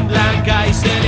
[0.00, 0.99] pasión blanca y celeste.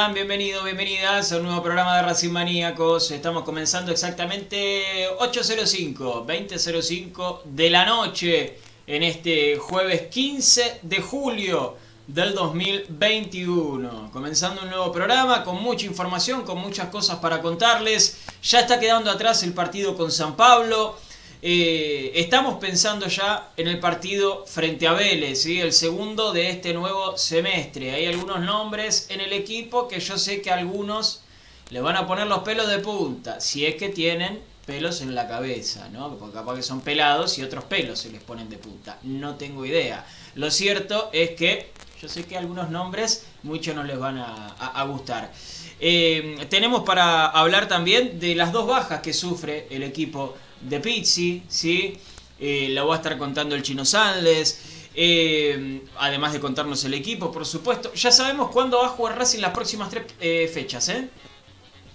[0.00, 0.14] ¿Cómo andan?
[0.14, 3.10] Bienvenidos, bienvenidas a un nuevo programa de Racing Maníacos.
[3.10, 11.76] Estamos comenzando exactamente 8.05, 20.05 de la noche en este jueves 15 de julio
[12.06, 14.10] del 2021.
[14.10, 18.20] Comenzando un nuevo programa con mucha información, con muchas cosas para contarles.
[18.42, 20.96] Ya está quedando atrás el partido con San Pablo.
[21.42, 27.16] Eh, estamos pensando ya en el partido frente a Vélez, el segundo de este nuevo
[27.16, 27.92] semestre.
[27.92, 31.22] Hay algunos nombres en el equipo que yo sé que algunos
[31.70, 35.28] le van a poner los pelos de punta, si es que tienen pelos en la
[35.28, 36.14] cabeza, ¿no?
[36.18, 38.98] Porque capaz que son pelados y otros pelos se les ponen de punta.
[39.02, 40.04] No tengo idea.
[40.34, 41.72] Lo cierto es que
[42.02, 45.32] yo sé que algunos nombres muchos no les van a gustar.
[45.80, 51.42] Eh, tenemos para hablar también de las dos bajas que sufre el equipo de Pizzi,
[51.48, 51.98] ¿sí?
[52.38, 54.60] Eh, la va a estar contando el Chino Sanles.
[54.94, 57.92] eh, además de contarnos el equipo, por supuesto.
[57.94, 61.08] Ya sabemos cuándo va a jugar Racing las próximas tres eh, fechas, ¿eh?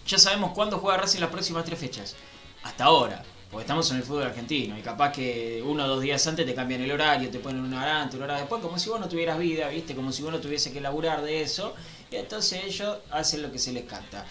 [0.08, 2.16] Ya sabemos cuándo juega Racing las próximas tres fechas.
[2.64, 3.24] Hasta ahora.
[3.52, 6.54] Porque estamos en el fútbol argentino y capaz que uno o dos días antes te
[6.56, 9.08] cambian el horario, te ponen una hora antes, una hora después, como si vos no
[9.08, 9.96] tuvieras vida, ¿viste?
[9.96, 11.74] Como si vos no tuviese que laburar de eso.
[12.12, 14.26] Y entonces ellos hacen lo que se les canta.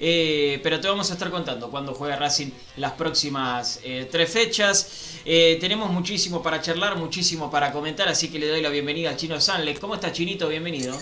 [0.00, 5.18] Eh, pero te vamos a estar contando cuándo juega Racing las próximas eh, tres fechas.
[5.24, 9.16] Eh, tenemos muchísimo para charlar, muchísimo para comentar, así que le doy la bienvenida al
[9.16, 9.78] Chino Sanles.
[9.80, 10.48] ¿Cómo estás, Chinito?
[10.48, 10.96] Bienvenido.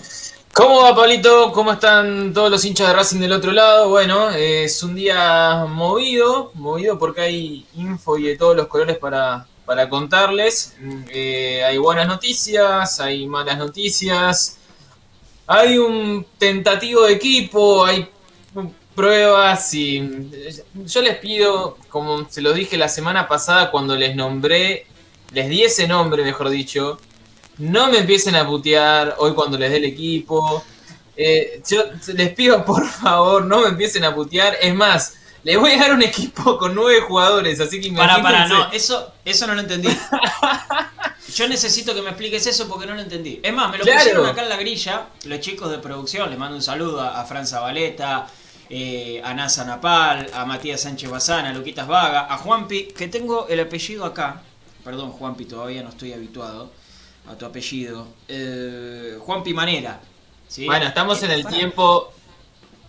[0.53, 1.51] ¿Cómo va, Pablito?
[1.51, 3.89] ¿Cómo están todos los hinchas de Racing del otro lado?
[3.89, 9.45] Bueno, es un día movido, movido porque hay info y de todos los colores para,
[9.65, 10.75] para contarles.
[10.79, 11.03] Mm,
[11.63, 14.57] hay buenas noticias, hay malas noticias,
[15.47, 18.07] hay un tentativo de equipo, hay
[18.93, 20.01] pruebas y
[20.73, 24.87] yo les pido, como se lo dije la semana pasada cuando les nombré,
[25.33, 26.99] les di ese nombre, mejor dicho,
[27.59, 30.63] no me empiecen a putear hoy cuando les dé el equipo.
[31.15, 34.57] Eh, yo les pido por favor, no me empiecen a putear.
[34.61, 38.47] Es más, les voy a dar un equipo con nueve jugadores, así que Para, para,
[38.47, 38.53] imagínense.
[38.53, 39.89] no, eso, eso no lo entendí.
[41.33, 43.39] Yo necesito que me expliques eso porque no lo entendí.
[43.43, 43.99] Es más, me lo Claro.
[43.99, 47.25] pusieron acá en la grilla, los chicos de producción, les mando un saludo a, a
[47.25, 48.27] Fran Zabaleta,
[48.69, 53.47] eh, a Nasa Napal, a Matías Sánchez Bazán, a Luquitas Vaga, a Juanpi, que tengo
[53.49, 54.41] el apellido acá.
[54.83, 56.71] Perdón, Juanpi, todavía no estoy habituado
[57.29, 58.07] a tu apellido.
[58.29, 59.99] Eh, Juanpi Manera.
[60.47, 60.65] ¿sí?
[60.65, 62.13] Bueno, estamos en el tiempo.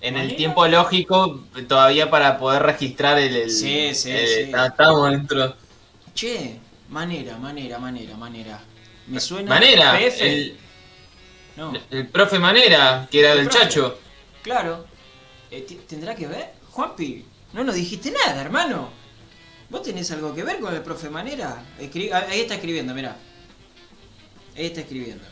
[0.01, 3.35] En el tiempo lógico todavía para poder registrar el.
[3.35, 4.53] el- Sí, sí, eh, sí.
[4.57, 5.57] Estamos dentro.
[6.15, 8.61] Che, manera, manera, manera, manera.
[9.07, 9.49] Me suena.
[9.51, 10.21] Manera, PF.
[10.27, 10.57] el,
[11.57, 11.73] No.
[11.91, 13.65] el profe Manera, que era El del profe.
[13.65, 13.99] Chacho.
[14.43, 14.87] Claro.
[15.51, 16.53] Eh, ¿Tendrá que ver?
[16.71, 18.91] Juanpi, no nos dijiste nada, hermano.
[19.71, 21.63] ¿Vos tenés algo que ver con el profe Manera?
[21.81, 23.17] Escri- ah, ahí está escribiendo, mirá.
[24.57, 25.25] Ahí está escribiendo.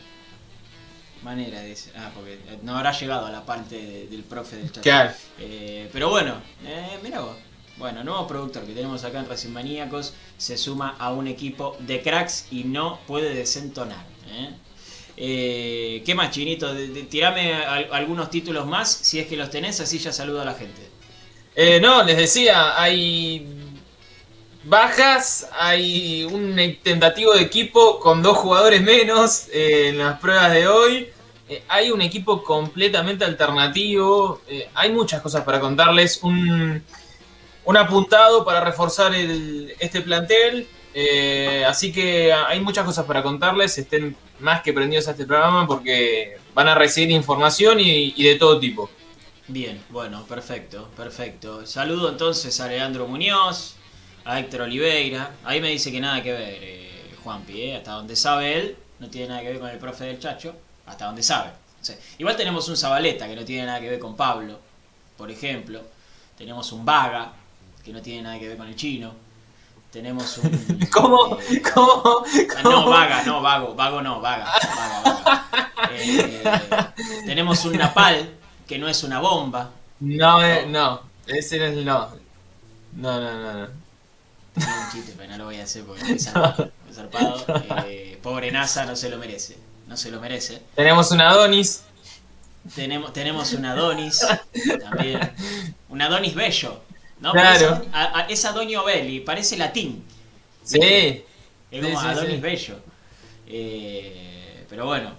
[1.22, 1.90] Manera, dice.
[1.96, 4.82] Ah, porque eh, no habrá llegado a la parte de- del profe del chat.
[4.82, 5.12] Claro.
[5.38, 7.36] Eh, pero bueno, eh, mira vos.
[7.78, 12.02] Bueno, nuevo productor que tenemos acá en Racing Maníacos se suma a un equipo de
[12.02, 14.04] cracks y no puede desentonar.
[14.30, 14.50] ¿eh?
[15.18, 16.74] Eh, ¿Qué más, Chinito?
[17.10, 20.54] Tirame al- algunos títulos más, si es que los tenés, así ya saludo a la
[20.54, 20.88] gente.
[21.54, 23.46] Eh, no, les decía, hay
[24.64, 31.08] bajas, hay un tentativo de equipo con dos jugadores menos en las pruebas de hoy.
[31.68, 34.40] Hay un equipo completamente alternativo.
[34.74, 36.20] hay muchas cosas para contarles.
[36.22, 36.82] Un,
[37.66, 40.66] un apuntado para reforzar el, este plantel.
[40.94, 43.76] Eh, así que hay muchas cosas para contarles.
[43.76, 48.58] Estén más que prendidos a este programa porque van a recibir información y, de todo
[48.58, 48.88] tipo.
[49.48, 51.66] Bien, bueno, perfecto, perfecto.
[51.66, 53.74] Saludo entonces a Leandro Muñoz,
[54.24, 55.32] a Héctor Oliveira.
[55.44, 59.08] Ahí me dice que nada que ver, eh, Juanpi, eh, hasta donde sabe él, no
[59.08, 60.54] tiene nada que ver con el profe del Chacho,
[60.86, 61.50] hasta donde sabe.
[62.18, 64.58] Igual tenemos un Zabaleta que no tiene nada que ver con Pablo,
[65.16, 65.82] por ejemplo.
[66.36, 67.32] Tenemos un Vaga
[67.86, 69.14] que no tiene nada que ver con el chino.
[69.92, 70.50] Tenemos un.
[70.92, 71.38] ¿Cómo?
[71.40, 72.24] eh, ¿Cómo?
[72.56, 74.44] ah, No, vaga, no, vago, vago no, vaga.
[74.76, 75.62] vaga, vaga.
[75.92, 76.42] Eh,
[77.26, 78.28] tenemos un Napal,
[78.66, 79.70] que no es una bomba.
[80.00, 82.08] No, eh, no, ese no es no.
[82.96, 83.68] No, no, no, no.
[84.54, 86.70] Tiene un chiste, pero no lo voy a hacer porque es zarpado.
[86.90, 87.44] es zarpado.
[87.86, 89.56] Eh, pobre NASA no se lo merece.
[89.86, 90.60] No se lo merece.
[90.74, 91.84] Tenemos un Adonis.
[92.74, 94.26] Tenemos, tenemos un Adonis
[94.80, 95.32] también.
[95.88, 96.80] Un Adonis bello.
[97.20, 97.32] ¿No?
[97.32, 97.68] Claro.
[97.70, 100.04] Parece- a- a- es Adonio Belli, parece latín.
[100.62, 100.78] Sí.
[101.70, 102.40] Es como Sí, Adonis sí.
[102.40, 102.76] Bello.
[103.48, 105.12] Eh, pero bueno.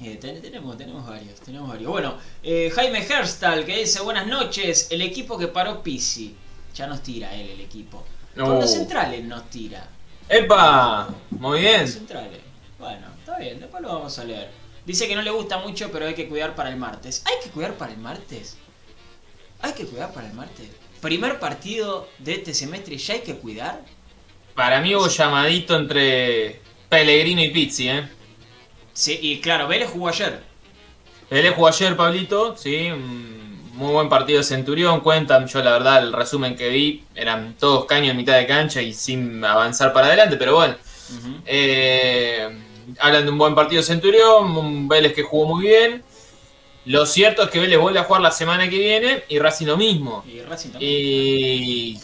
[0.00, 1.90] eh, ten- tenemos, tenemos varios, tenemos varios.
[1.90, 4.88] Bueno, eh, Jaime Herstal que dice buenas noches.
[4.90, 6.36] El equipo que paró Pisi.
[6.74, 8.04] Ya nos tira él el equipo.
[8.36, 9.88] Con los centrales nos tira.
[10.28, 11.08] ¡Epa!
[11.30, 11.80] Muy bien.
[11.80, 12.40] Los centrales.
[12.78, 14.50] Bueno, está bien, después lo vamos a leer.
[14.86, 17.22] Dice que no le gusta mucho, pero hay que cuidar para el martes.
[17.26, 18.56] ¿Hay que cuidar para el martes?
[19.60, 20.68] ¿Hay que cuidar para el martes?
[21.00, 23.82] Primer partido de este semestre ya hay que cuidar.
[24.54, 28.08] Para mí hubo llamadito entre Pellegrino y Pizzi, ¿eh?
[28.92, 30.42] Sí, y claro, Vélez jugó ayer.
[31.30, 32.88] Él jugó ayer, Pablito, sí,
[33.74, 37.84] muy buen partido de Centurión, cuentan, yo la verdad el resumen que vi, eran todos
[37.84, 40.74] caños en mitad de cancha y sin avanzar para adelante, pero bueno,
[41.46, 42.48] eh,
[42.98, 46.02] hablan de un buen partido de Centurión, un Vélez que jugó muy bien,
[46.88, 49.76] lo cierto es que Vélez vuelve a jugar la semana que viene y Racing lo
[49.76, 50.92] mismo, Y Racing también.
[50.94, 52.00] y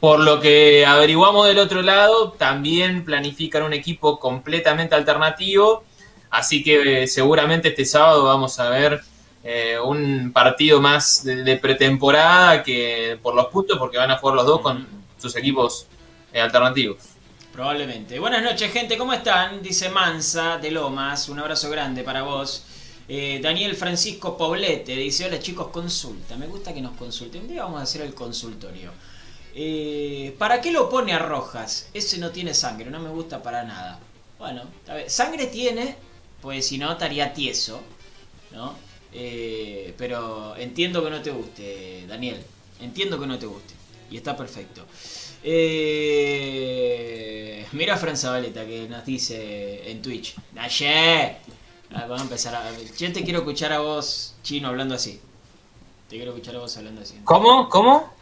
[0.00, 5.84] por lo que averiguamos del otro lado, también planifican un equipo completamente alternativo.
[6.30, 9.00] Así que eh, seguramente este sábado vamos a ver
[9.42, 14.36] eh, un partido más de, de pretemporada que por los puntos, porque van a jugar
[14.36, 15.86] los dos con sus equipos
[16.32, 16.98] eh, alternativos.
[17.52, 18.20] Probablemente.
[18.20, 19.62] Buenas noches, gente, ¿cómo están?
[19.62, 22.64] Dice Mansa de Lomas, un abrazo grande para vos.
[23.08, 26.36] Eh, Daniel Francisco Poblete dice: Hola chicos, consulta.
[26.36, 27.42] Me gusta que nos consulten.
[27.42, 28.92] Un día vamos a hacer el consultorio.
[29.54, 31.88] Eh, ¿Para qué lo pone a Rojas?
[31.94, 33.98] Ese no tiene sangre, no me gusta para nada.
[34.38, 35.08] Bueno, bien.
[35.08, 35.96] sangre tiene,
[36.42, 37.80] pues si no estaría tieso,
[38.52, 38.76] ¿no?
[39.12, 42.44] Eh, pero entiendo que no te guste, Daniel.
[42.80, 43.74] Entiendo que no te guste.
[44.10, 44.86] Y está perfecto.
[47.72, 50.34] Mira a Fran que nos dice en Twitch.
[50.52, 51.38] Naye.
[51.94, 52.62] Ah, Vamos a empezar a...
[52.98, 55.20] Yo te quiero escuchar a vos, chino, hablando así.
[56.08, 57.18] Te quiero escuchar a vos hablando así.
[57.24, 57.68] ¿Cómo?
[57.68, 58.12] ¿Cómo?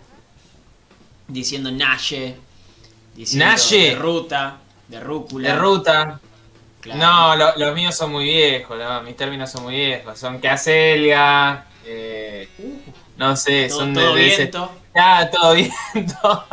[1.28, 2.36] Diciendo Naye.
[3.14, 3.90] Diciendo Naye.
[3.90, 4.58] De ruta.
[4.88, 5.48] De rúcula.
[5.48, 6.20] De ruta.
[6.80, 7.00] claro.
[7.00, 10.16] No, lo- los míos son muy viejos, no, mis términos son muy viejos.
[10.18, 12.48] Son Caselga, eh,
[13.16, 14.72] no sé, Todo, son de, todo de ese- viento.
[14.94, 16.44] Ah, todo viento.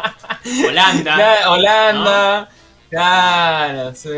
[0.67, 1.39] Holanda.
[1.51, 2.49] Holanda.
[2.89, 4.09] Claro, sí.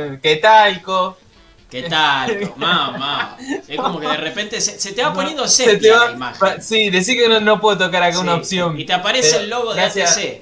[1.82, 2.53] ¿Qué tal?
[2.58, 3.38] Mamá.
[3.67, 6.12] Es como que de repente se, se te va poniendo Se sepia te va- la
[6.13, 6.39] imagen.
[6.39, 8.79] pa- Sí, decir que no, no puedo tocar acá una opción.
[8.79, 10.12] Y te aparece Pero el logo de gracias.
[10.17, 10.41] ATC.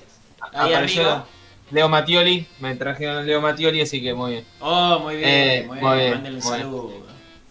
[0.53, 1.25] Ahí Apareció arriba.
[1.71, 4.45] Leo Mattioli, me trajeron Leo Mattioli, así que muy bien.
[4.59, 5.95] Oh, muy bien, Eh, muy bien.
[5.97, 6.93] bien, Mándale un saludo.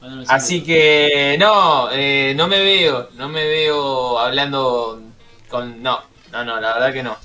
[0.00, 0.66] Mándale un Así saludo.
[0.66, 5.00] que no, eh, no me veo, no me veo hablando
[5.48, 5.82] con...
[5.82, 7.16] No, no, no, la verdad que no.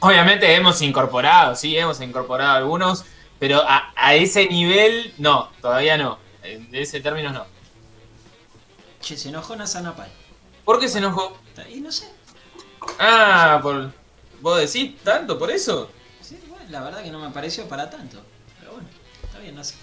[0.00, 3.04] Obviamente hemos incorporado, sí, hemos incorporado algunos,
[3.38, 6.18] pero a, a ese nivel no, todavía no.
[6.42, 7.44] En ese término no.
[9.00, 10.08] Che, se enojó Nazanapal.
[10.64, 11.38] ¿Por qué se enojó?
[11.72, 12.08] Y no sé.
[12.98, 13.92] Ah, por...
[14.40, 15.90] ¿Vos decís tanto por eso?
[16.20, 18.22] Sí, bueno, la verdad que no me pareció para tanto.
[18.58, 18.88] Pero bueno,
[19.24, 19.74] está bien, no sé.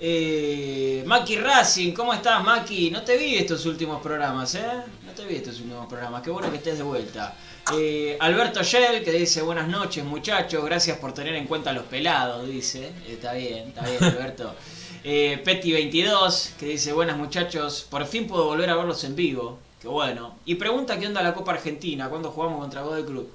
[0.00, 2.90] Eh, Maki Racing, ¿cómo estás, Maki?
[2.90, 4.82] No te vi estos últimos programas, ¿eh?
[5.04, 6.22] No te vi estos últimos programas.
[6.22, 7.34] Qué bueno que estés de vuelta.
[7.72, 10.64] Eh, Alberto Shell, que dice buenas noches, muchachos.
[10.64, 12.92] Gracias por tener en cuenta a los pelados, dice.
[13.08, 14.54] Está bien, está bien, Alberto.
[15.06, 17.86] Eh, Petty22, que dice buenas muchachos.
[17.90, 19.58] Por fin puedo volver a verlos en vivo.
[19.78, 20.38] Qué bueno.
[20.46, 23.26] Y pregunta qué onda la Copa Argentina, ¿cuándo jugamos contra Godoy Cruz?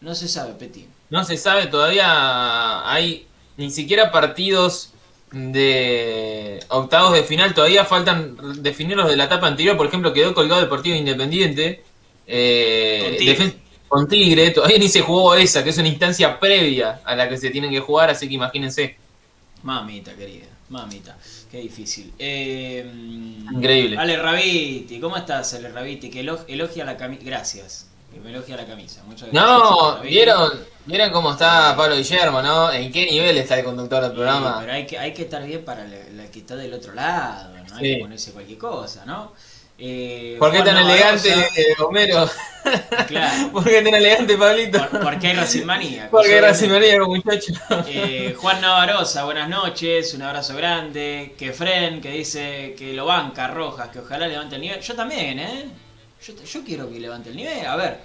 [0.00, 0.86] No se sabe, Petty.
[1.10, 3.26] No se sabe, todavía hay
[3.58, 4.94] ni siquiera partidos
[5.32, 10.32] de octavos de final, todavía faltan definir los de la etapa anterior, por ejemplo, quedó
[10.32, 11.83] colgado el partido Independiente
[12.26, 13.38] eh, Con Tigre.
[13.38, 13.54] defen-
[13.88, 17.36] con Tigre, todavía ni se jugó esa, que es una instancia previa a la que
[17.38, 18.96] se tienen que jugar, así que imagínense.
[19.62, 20.46] Mamita, querida.
[20.68, 21.16] Mamita.
[21.50, 22.12] Qué difícil.
[22.18, 22.84] Eh,
[23.52, 23.96] Increíble.
[23.96, 24.98] Ale Rabiti.
[24.98, 26.10] ¿Cómo estás, Ale Rabiti?
[26.10, 27.22] Que elo- elogia la camisa.
[27.24, 27.88] Gracias.
[28.12, 29.02] que me elogia la camisa.
[29.08, 30.02] Muchas No, gracias.
[30.08, 30.52] ¿vieron,
[30.86, 32.70] ¿vieron cómo está Pablo Guillermo, no?
[32.72, 34.58] ¿En qué nivel está el conductor del Sí, programa?
[34.60, 37.48] pero hay que, hay que estar bien para la, la que está del otro lado,
[37.56, 37.94] no hay Sí.
[37.96, 39.32] que ponerse cualquier cosa, ¿no?
[39.76, 42.30] Eh, ¿Por qué tan elegante, eh, Homero?
[43.08, 44.88] Claro, ¿Por qué tan elegante, Pablito?
[44.88, 46.08] por- porque hay Racing Manía.
[46.10, 47.52] Porque era maníaco, muchacho.
[47.86, 51.34] Eh, Juan Navarroza, buenas noches, un abrazo grande.
[51.36, 54.80] Kefren, que dice que lo banca Rojas, que ojalá levante el nivel.
[54.80, 55.66] Yo también, ¿eh?
[56.26, 57.66] Yo, yo quiero que levante el nivel.
[57.66, 58.00] A ver,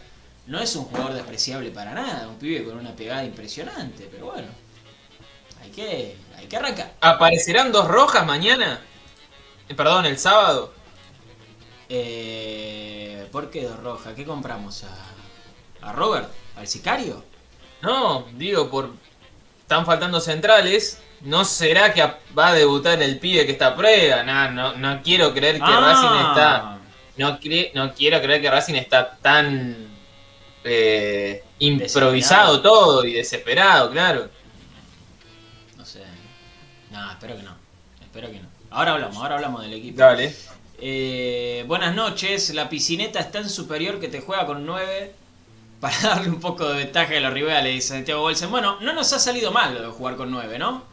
[0.48, 4.48] no es un jugador despreciable para nada, un pibe con una pegada impresionante, pero bueno,
[5.64, 6.92] hay que, hay que arrancar.
[7.00, 8.82] ¿Aparecerán dos rojas mañana?
[9.70, 10.74] Eh, Perdón, el sábado.
[11.90, 14.14] Eh, ¿Por qué dos rojas?
[14.16, 14.84] ¿Qué compramos?
[14.84, 16.30] ¿A, a Robert?
[16.56, 17.24] ¿Al sicario?
[17.82, 18.92] No, digo, por.
[19.62, 21.02] Están faltando centrales.
[21.22, 22.02] ¿No será que
[22.38, 24.24] va a debutar el pibe que está a prueba?
[24.24, 25.80] No, no quiero creer que Ah.
[25.82, 26.78] Racing está.
[27.18, 29.90] No, cre- no quiero creer que Racing está tan
[30.64, 34.30] eh, improvisado todo y desesperado, claro.
[35.76, 36.04] No sé.
[36.92, 37.56] No, espero que no.
[38.02, 38.48] Espero que no.
[38.72, 39.98] Ahora hablamos, ahora hablamos del equipo.
[40.00, 40.34] Dale.
[40.82, 42.54] Eh, buenas noches.
[42.54, 45.14] La piscineta es tan superior que te juega con 9
[45.80, 48.52] para darle un poco de ventaja a los rivales, dice Santiago Bolsen.
[48.52, 50.84] Bueno, no nos ha salido mal lo de jugar con 9, ¿no?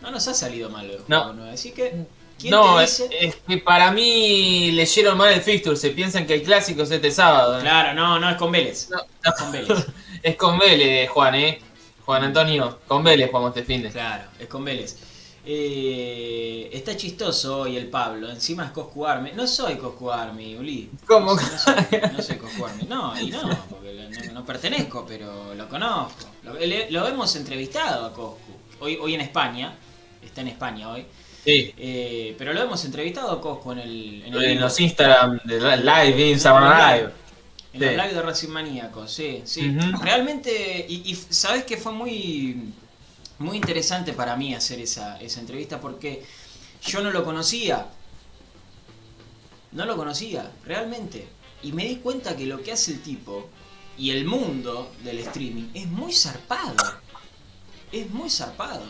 [0.00, 1.26] No nos ha salido mal lo de jugar No.
[1.28, 1.52] con 9.
[1.52, 2.06] Así que,
[2.38, 3.08] ¿quién No, te dice?
[3.20, 5.76] es que para mí leyeron mal el fixture.
[5.76, 7.58] Se piensan que el clásico es este sábado.
[7.58, 7.60] ¿eh?
[7.62, 8.88] Claro, no, no, es con Vélez.
[8.90, 9.86] No, Es con Vélez.
[10.22, 11.60] Es con Vélez, Juan, ¿eh?
[12.04, 13.90] Juan Antonio, con Vélez jugamos este fin de.
[13.90, 14.96] Claro, es con Vélez.
[15.44, 18.30] Eh, está chistoso hoy el Pablo.
[18.30, 19.30] Encima es Coscu Army.
[19.34, 20.90] No soy Coscu Army, Uli.
[21.06, 21.34] ¿Cómo?
[21.34, 21.74] No soy,
[22.12, 22.84] no soy Coscu Army.
[22.88, 26.26] No, y no, porque no, no pertenezco, pero lo conozco.
[26.44, 28.52] Lo, hemos entrevistado a Coscu.
[28.80, 29.74] Hoy, hoy en España.
[30.24, 31.04] Está en España hoy.
[31.44, 31.74] Sí.
[31.76, 35.58] Eh, pero lo hemos entrevistado a Coscu en el, en el En los Instagram de
[35.78, 37.12] Live, Instagram Live.
[37.72, 37.86] En Sí.
[37.86, 39.74] los live de Racing Maníaco, sí, sí.
[40.02, 42.74] Realmente, y, y sabes que fue muy,
[43.38, 46.22] muy interesante para mí hacer esa, esa entrevista porque
[46.86, 47.86] yo no lo conocía.
[49.72, 51.26] No lo conocía, realmente.
[51.62, 53.48] Y me di cuenta que lo que hace el tipo
[53.96, 56.76] y el mundo del streaming es muy zarpado.
[57.90, 58.84] Es muy zarpado.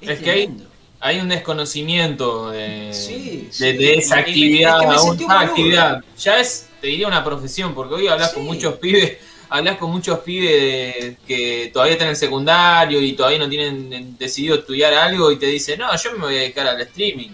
[0.00, 0.56] Es, Es que hay-.
[1.00, 3.72] Hay un desconocimiento de, Sí, de, sí.
[3.76, 5.00] de esa me- actividad, es
[5.52, 6.02] que me.
[6.18, 9.18] Ya es, te diría una profesión, porque hoy hablas con muchos pibes,
[9.50, 14.16] hablas con muchos pibes de- que todavía están en el secundario y todavía no tienen
[14.18, 17.30] decidido estudiar algo y te dicen, no, yo me voy a dedicar al streaming.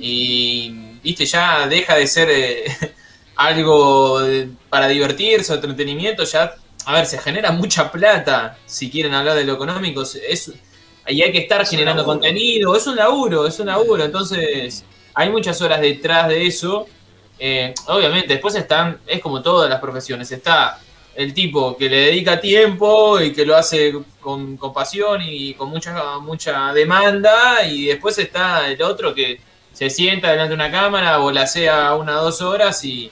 [0.00, 2.64] Y, viste, ya deja de ser eh,
[3.36, 6.54] algo de- para divertirse o entretenimiento, ya,
[6.86, 10.52] a ver, se genera mucha plata, si quieren hablar de lo económico, es,
[11.06, 15.30] y hay que estar Es generando contenido, es un laburo, es un laburo, entonces hay
[15.30, 16.86] muchas horas detrás de eso.
[17.38, 20.78] Eh, obviamente, después están, es como todas las profesiones, está
[21.18, 25.68] el tipo que le dedica tiempo y que lo hace con, con pasión y con
[25.68, 29.40] mucha, mucha demanda, y después está el otro que
[29.72, 33.10] se sienta delante de una cámara o la sea una o dos horas y,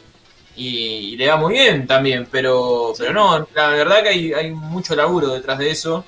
[0.56, 4.94] y- le va muy bien también, pero, pero no, la verdad que hay, hay mucho
[4.94, 6.04] laburo detrás de eso.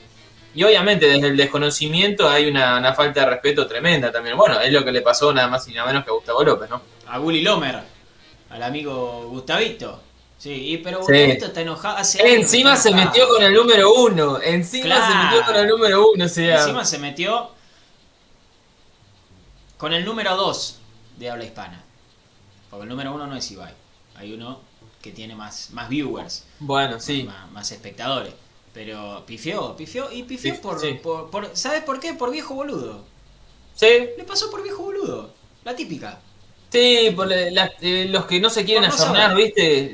[0.55, 4.37] Y obviamente desde el desconocimiento hay una, falta de respeto tremenda también.
[4.37, 6.71] Bueno, es lo que le pasó nada más y nada menos que a Gustavo López,
[6.71, 6.81] ¿no?
[7.07, 7.81] a Gulli Lomer,
[8.51, 10.03] al amigo Gustavito.
[10.39, 11.13] Sí, pero Sí.
[11.13, 11.97] Gustavito está enojado.
[11.97, 15.67] Hace años encima está se metió con el número uno, encima se metió con el
[15.69, 16.61] número uno, o sea...
[16.61, 17.51] Encima se metió
[19.77, 20.79] con el número 2
[21.19, 21.85] de habla hispana.
[22.71, 23.73] Porque el número 1 no es Ibai.
[24.17, 24.61] Hay uno
[25.03, 27.23] que tiene más, más viewers, Bueno, sí.
[27.25, 28.35] más, más espectadores.
[28.75, 30.95] Pero pifió, pifió y pifió Sí, por, sí.
[31.03, 32.15] por, por- ¿Sabes por qué?
[32.15, 33.05] Por viejo boludo.
[33.75, 35.33] Sí, Le pasó por viejo boludo.
[35.65, 36.21] La típica.
[36.71, 39.35] Sí, por la- eh, los que no se quieren no ayornar.
[39.35, 39.93] ¿viste?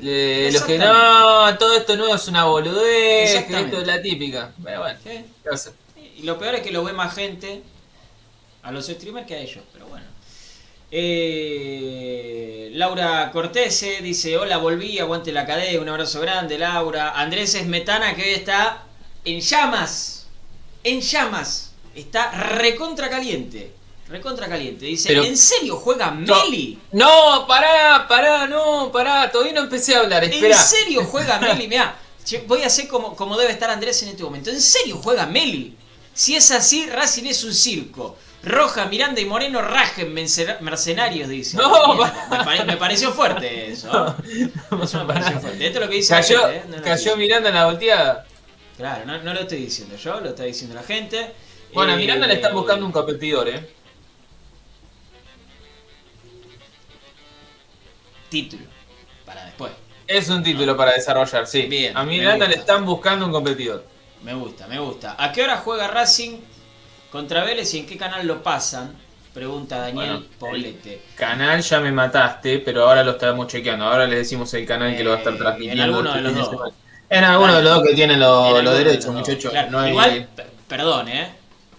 [0.53, 4.53] Los que no, todo esto no es una boludez, esto es la típica.
[4.63, 4.99] Pero bueno.
[6.17, 7.63] Y lo peor es que lo ve más gente
[8.63, 10.05] a los streamers que a ellos, pero bueno.
[10.91, 17.13] Eh, Laura Cortese dice, hola, volví, aguante la cadena, un abrazo grande, Laura.
[17.21, 18.83] Andrés Esmetana que hoy está
[19.25, 20.27] en llamas,
[20.83, 23.73] en llamas, está recontra caliente,
[24.09, 24.87] recontra caliente.
[24.87, 26.35] Dice, Pero- ¿en serio juega No.
[26.45, 26.79] Meli?
[26.93, 30.57] No, pará, pará, no, pará, todavía no empecé a hablar, espera.
[30.57, 31.69] ¿En serio juega Meli?
[31.69, 31.97] Mirá,
[32.47, 34.51] voy a hacer como, como debe estar Andrés en este momento.
[34.51, 35.77] ¿En serio juega Meli?
[36.13, 38.17] Si es así, Racing es un circo.
[38.45, 41.57] Roja, Miranda y Moreno rajen mercena- mercenarios, dice.
[41.57, 42.05] No, me,
[42.45, 43.89] pare- me pareció fuerte eso.
[44.29, 44.49] ¿eh?
[44.83, 45.67] Eso me pareció fuerte.
[45.67, 46.63] Esto es lo que dice la Cayó, gente, ¿eh?
[46.77, 48.27] No cayó Miranda en la volteada.
[48.77, 51.33] Claro, no, no lo estoy diciendo yo, lo está diciendo la gente.
[51.73, 53.67] Bueno, a Eh, Miranda le están buscando un competidor, ¿eh?
[58.43, 58.65] Título
[59.25, 59.71] para después.
[60.07, 61.63] Es un título para desarrollar, sí.
[61.63, 63.85] Bien, a Miranda le están buscando un competidor.
[64.23, 65.15] Me gusta, me gusta.
[65.19, 66.39] ¿A qué hora juega Racing
[67.11, 68.97] contra Vélez y en qué canal lo pasan?
[69.33, 71.03] Pregunta Daniel Bueno, Poblete.
[71.17, 73.85] Canal ya me mataste, pero ahora lo estamos chequeando.
[73.87, 75.83] Ahora les decimos el canal que lo va a estar Eh, transmitiendo.
[75.83, 76.51] en alguno de este los fin dos.
[76.51, 76.73] semana.
[77.11, 79.29] En alguno de los dos que tienen En los los de derechos, los dos.
[79.29, 79.51] muchachos.
[79.53, 81.35] Claro, No hay- Igual, pe- perdón, ¿eh?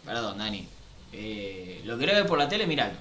[0.06, 0.68] Perdón, Dani.
[1.14, 2.94] Eh, lo querés ver por la tele, miralo.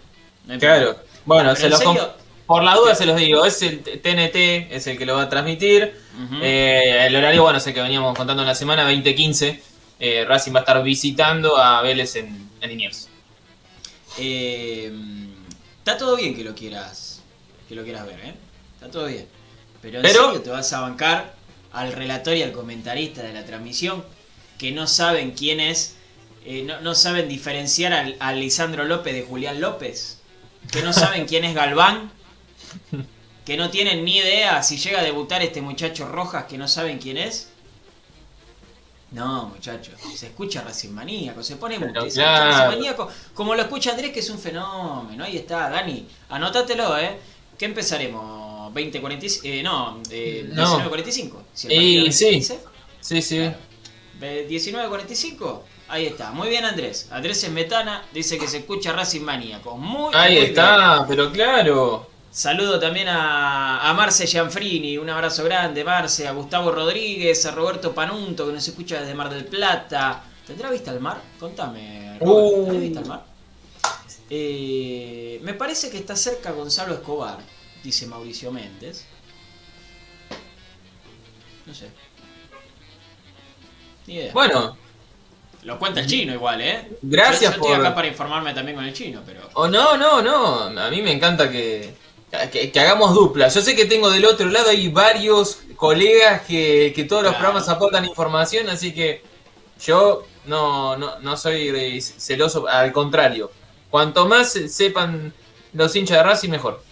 [0.46, 0.96] No Claro.
[1.24, 2.14] Bueno, Pero se los serio,
[2.46, 3.44] por la duda se los digo.
[3.44, 5.94] Es el TNT, es el que lo va a transmitir.
[6.42, 9.62] Eh, el horario, bueno, es el que veníamos contando en la semana, 2015.
[10.00, 13.08] Eh, Racing va a estar visitando a Vélez en, en Liniers.
[14.18, 14.92] Eh,
[15.78, 17.22] está todo bien que lo quieras
[17.68, 18.34] que lo quieras ver, ¿eh?
[18.74, 19.26] Está todo bien.
[19.80, 21.34] Pero en Pero- serio te vas a bancar
[21.72, 24.04] al relator y al comentarista de la transmisión
[24.58, 25.96] que no saben quién es,
[26.64, 30.20] no, no saben diferenciar al, a Lisandro López de Julián López,
[30.70, 32.12] que no saben quién es Galván,
[33.44, 36.98] que no tienen ni idea si llega a debutar este muchacho Rojas que no saben
[36.98, 37.50] quién es.
[39.10, 42.50] No, muchachos, se escucha Racing Maníaco, se pone se claro.
[42.50, 45.22] Racing Maníaco, como lo escucha Andrés, que es un fenómeno.
[45.24, 47.16] Ahí está, Dani, anótatelo, ¿eh?
[47.56, 48.72] ¿Qué empezaremos?
[48.74, 49.40] ¿20.45?
[49.44, 50.80] Eh, no, eh, No.
[50.80, 51.32] 19.45.
[51.52, 52.30] Si Y sí.
[52.30, 52.58] 15,
[53.00, 53.50] Sí, sí.
[54.20, 55.60] 19.45.
[55.88, 56.30] Ahí está.
[56.32, 57.08] Muy bien, Andrés.
[57.10, 58.04] Andrés es Metana.
[58.12, 59.76] Dice que se escucha Racing Maníaco.
[59.76, 60.48] Muy, Ahí muy bien.
[60.50, 62.10] está, pero claro.
[62.34, 64.98] Saludo también a, a Marce Gianfrini.
[64.98, 66.26] Un abrazo grande, Marce.
[66.26, 67.46] A Gustavo Rodríguez.
[67.46, 70.24] A Roberto Panunto, que nos escucha desde Mar del Plata.
[70.44, 71.20] ¿Tendrá vista al mar?
[71.38, 72.18] Contame.
[72.18, 72.24] Robert,
[72.58, 72.66] Uh.
[72.66, 73.24] ¿Tenés vista al mar?
[74.30, 77.38] Eh, me parece que está cerca Gonzalo Escobar,
[77.84, 79.06] dice Mauricio Méndez.
[81.66, 81.88] No sé.
[84.06, 84.32] Ni idea.
[84.32, 84.76] Bueno,
[85.62, 86.98] Lo cuenta el chino igual, ¿eh?
[87.02, 89.48] Gracias yo, yo estoy por- acá para informarme también con el chino, pero...
[89.54, 90.80] o no, no, no.
[90.80, 91.94] A mí me encanta que,
[92.52, 93.48] que, que hagamos dupla.
[93.48, 97.36] Yo sé que tengo del otro lado hay varios colegas que, que todos los Claro.
[97.36, 99.22] programas aportan información, así que
[99.78, 103.50] yo no, no, no soy celoso, al contrario.
[103.90, 105.34] Cuanto más sepan
[105.72, 106.84] los hinchas de Racing, mejor.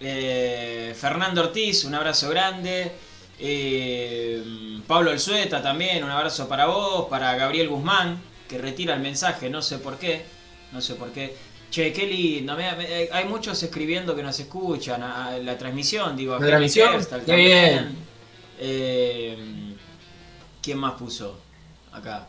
[0.00, 2.92] Eh, Fernando Ortiz, un abrazo grande.
[3.38, 4.42] Eh,
[4.86, 7.08] Pablo Elzueta también, un abrazo para vos.
[7.08, 10.26] Para Gabriel Guzmán, que retira el mensaje, no sé por qué.
[10.70, 11.36] No sé por qué.
[11.70, 12.56] Che, qué lindo.
[12.56, 16.16] me- me- hay muchos escribiendo que nos escuchan a, a la transmisión.
[16.16, 16.92] Digo, a ¿La transmisión?
[16.92, 18.06] Kerstal Qué bien.
[18.58, 19.76] Eh,
[20.62, 21.44] ¿Quién más puso
[21.92, 22.28] acá?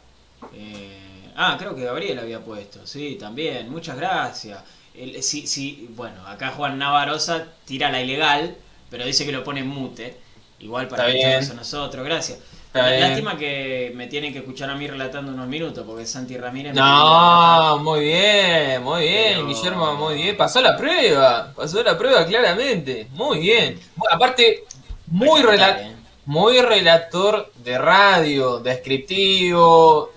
[0.54, 2.86] Eh, ah, creo que Gabriel había puesto.
[2.88, 3.70] Sí, también.
[3.70, 4.64] Muchas gracias.
[4.94, 8.58] El- sí, sí, bueno, acá Juan Navarosa tira la ilegal,
[8.90, 10.20] pero dice que lo pone en mute.
[10.60, 12.40] Igual para escucharnos a nosotros, gracias.
[12.72, 16.74] Lástima que me tienen que escuchar a mí relatando unos minutos, porque Santi Ramírez...
[16.74, 20.38] me No, muy bien, muy bien, Pero- Guillermo, muy bien.
[20.38, 23.08] Pasó la prueba, pasó la prueba claramente.
[23.12, 23.80] Muy bien.
[23.96, 24.66] Bueno, aparte,
[25.08, 25.96] muy, rela- ¿eh?
[26.26, 30.14] muy relator de radio, descriptivo,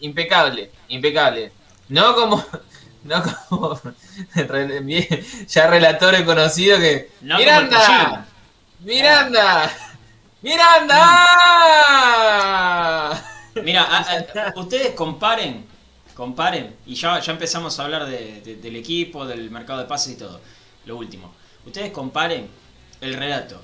[0.00, 1.52] impecable, impecable.
[1.90, 2.42] No como,
[3.04, 3.78] no como
[5.48, 7.10] ya relatores conocidos que...
[7.20, 8.26] No Miranda,
[8.80, 9.70] Miranda,
[12.30, 13.22] Miranda.
[13.62, 15.66] Mira, a- a- ustedes comparen,
[16.14, 20.14] comparen, y ya, ya empezamos a hablar de- de- del equipo, del mercado de pases
[20.14, 20.40] y todo.
[20.86, 21.32] Lo último.
[21.66, 22.48] Ustedes comparen
[23.00, 23.62] el relato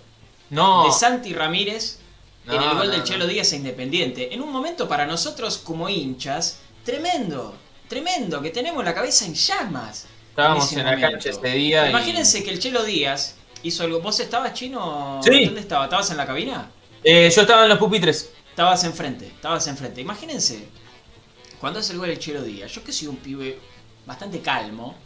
[0.50, 1.98] No, de Santi Ramírez
[2.46, 3.04] en el gol no, del.
[3.04, 4.34] Chelo Díaz a Independiente.
[4.34, 7.54] En un momento para nosotros como hinchas, tremendo,
[7.88, 10.06] tremendo, que tenemos la cabeza en llamas.
[10.30, 11.86] estábamos en la cancha ese día.
[11.86, 14.00] y- Imagínense que el Chelo Díaz hizo algo.
[14.00, 15.20] ¿Vos estabas chino?
[15.22, 15.44] Sí.
[15.46, 15.86] ¿Dónde estabas?
[15.86, 16.70] ¿Estabas en la cabina?
[17.04, 18.30] Eh, yo estaba en los pupitres.
[18.50, 20.00] Estabas enfrente, estabas enfrente.
[20.00, 20.66] Imagínense,
[21.60, 23.58] cuando hace el gol el Chelo Díaz, yo que soy un pibe
[24.06, 24.96] bastante calmo,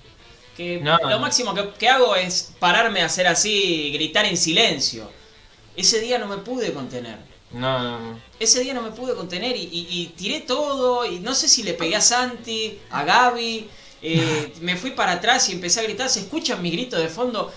[0.56, 1.18] que No, lo no.
[1.20, 5.10] máximo que, que hago es pararme a hacer así, gritar en silencio.
[5.76, 7.18] Ese día no me pude contener.
[7.52, 8.20] No, no, no.
[8.38, 11.62] Ese día no me pude contener y, y- y tiré todo y no sé si
[11.64, 13.68] le pegué a Santi, a Gaby,
[14.02, 17.52] eh, me fui para atrás y empecé a gritar, se escuchan mis gritos de fondo,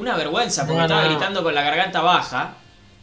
[0.00, 1.10] una vergüenza porque No, estaba no.
[1.10, 2.54] gritando con la garganta baja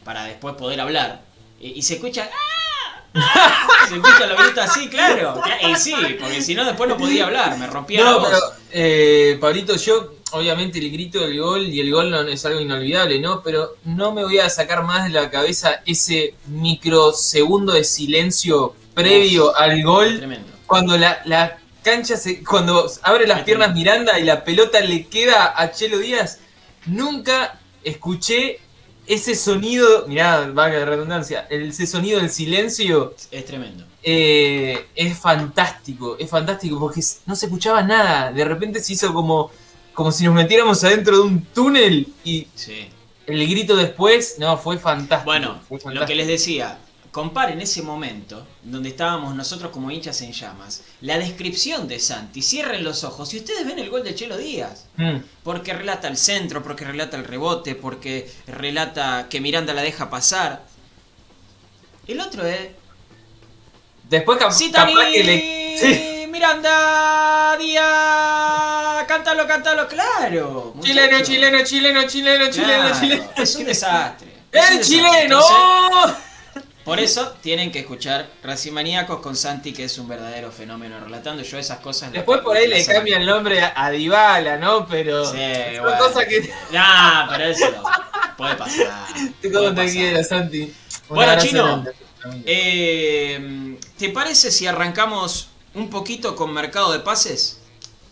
[0.04, 1.22] para después poder hablar
[1.60, 2.30] y, y se escucha...
[2.32, 3.04] ¡Ah!
[3.14, 3.68] ¡Ah!
[3.90, 5.42] Se escuchan los gritos así, claro.
[5.68, 8.30] Y sí, porque si no después no podía hablar, me rompía la No, voz.
[8.30, 12.60] pero, eh, Pablito, yo, obviamente el grito del gol y el gol no es algo
[12.60, 13.42] inolvidable, ¿no?
[13.42, 19.56] Pero no me voy a sacar más de la cabeza ese microsegundo de silencio previo
[19.56, 20.18] al gol.
[20.18, 20.52] Tremendo.
[20.68, 22.44] Cuando la, la cancha se.
[22.44, 23.74] Cuando abre las piernas.
[23.74, 26.40] Miranda y la pelota le queda a Chelo Díaz.
[26.88, 28.60] Nunca escuché
[29.06, 30.06] ese sonido.
[30.08, 31.48] Mirá, valga la redundancia.
[31.50, 33.16] Ese sonido del silencio.
[33.32, 33.86] Es tremendo.
[34.04, 38.32] Eh, es fantástico, es fantástico porque no se escuchaba nada.
[38.32, 39.52] De repente se hizo como,
[39.94, 42.88] como si nos metiéramos adentro de un túnel y Sí.
[43.26, 45.26] el grito después, no, fue fantástico.
[45.26, 46.78] Bueno, fue lo que les decía,
[47.18, 52.84] comparen ese momento donde estábamos nosotros como hinchas en llamas, la descripción de Santi, cierren
[52.84, 54.86] los ojos y ustedes ven el gol de Chelo Díaz.
[54.98, 55.18] Mm.
[55.42, 60.62] Porque relata el centro, porque relata el rebote, porque relata que Miranda la deja pasar.
[62.08, 62.68] El otro es...
[64.08, 65.78] Después cap- Sí, capaz Tani, que le...
[65.80, 66.28] Sí.
[66.30, 70.76] Miranda Díaz, cántalo, cántalo, claro.
[70.82, 73.30] Chileno, chileno, chileno, chileno, chileno, Claro, chileno.
[73.38, 74.28] Es un desastre.
[74.52, 74.82] Es un ¡El desastre.
[74.84, 75.40] chileno!
[75.42, 76.27] Entonces,
[76.88, 81.44] por eso tienen que escuchar Racing Maníacos con Santi, que es un verdadero fenómeno relatando.
[81.44, 82.14] Yo esas cosas.
[82.14, 84.88] Después por ahí le cambia el nombre a, a Dybala, ¿no?
[84.88, 85.38] Pero Sí,
[85.76, 85.98] son bueno.
[86.00, 86.50] cosas que...
[86.72, 87.66] Nah, pero eso
[88.38, 88.88] puede pasar.
[89.42, 90.74] Tú puede como te quiero, Santi.
[91.10, 91.84] Bueno, Chino.
[92.46, 97.60] Eh, ¿Te parece si arrancamos un poquito con mercado de pases?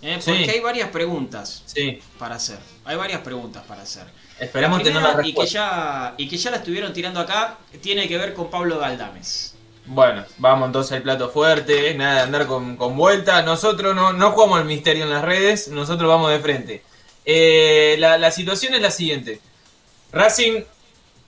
[0.07, 0.49] Eh, porque Sí.
[0.51, 2.59] hay varias preguntas Sí, para hacer.
[2.85, 4.03] Hay varias preguntas para hacer.
[4.39, 5.53] esperamos La tener la y que respuesta.
[5.53, 9.55] ya y que ya la estuvieron tirando acá tiene que ver con Pablo Galdames.
[9.87, 13.41] Bueno, vamos entonces al plato fuerte, nada de andar con, con vuelta.
[13.43, 16.83] Nosotros no, no jugamos el misterio en las redes, nosotros vamos de frente.
[17.25, 19.41] Eh, la, la situación es la siguiente.
[20.11, 20.61] Racing,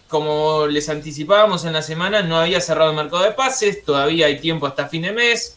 [0.07, 4.39] como les anticipábamos en la semana, no había cerrado el mercado de pases, todavía hay
[4.39, 5.56] tiempo hasta fin de mes.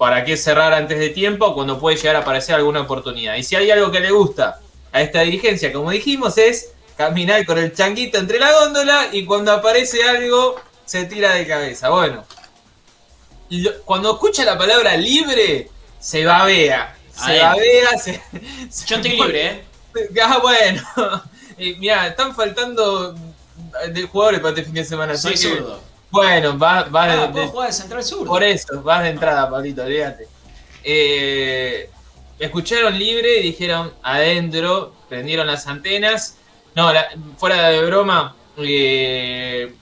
[0.00, 3.34] ¿Para qué cerrar antes de tiempo cuando puede llegar a aparecer alguna oportunidad?
[3.34, 4.58] Y si hay algo que le gusta
[4.92, 9.52] a esta dirigencia, como dijimos, es caminar con el changuito entre la góndola y cuando
[9.52, 11.90] aparece algo se tira de cabeza.
[11.90, 12.24] Bueno,
[13.84, 16.96] cuando escucha la palabra libre, se babea.
[17.14, 18.22] Se babea, se,
[18.70, 19.64] se Yo estoy libre, ¿eh?
[20.22, 20.82] Ah, bueno.
[21.78, 23.14] Mira, están faltando
[23.92, 25.14] de jugadores para este fin de semana.
[25.14, 25.89] Soy zurdo.
[26.10, 28.26] Bueno, vas va Ah, de, de- central zurdo.
[28.26, 30.26] por eso, vas de entrada, Pablito, olvídate.
[30.82, 31.88] Eh,
[32.38, 36.36] escucharon libre y dijeron adentro, prendieron las antenas.
[36.74, 39.72] No, la- fuera de broma, eh,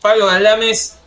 [0.00, 0.98] Pablo Galdames,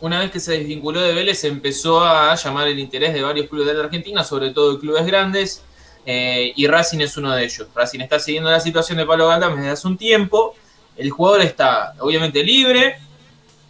[0.00, 3.68] una vez que se desvinculó de Vélez, empezó a llamar el interés de varios clubes
[3.68, 5.62] de la Argentina, sobre todo de clubes grandes,
[6.04, 7.68] eh, y Racing es uno de ellos.
[7.74, 10.54] Racing está siguiendo la situación de Pablo Galdames desde hace un tiempo.
[10.96, 12.98] El jugador está obviamente libre,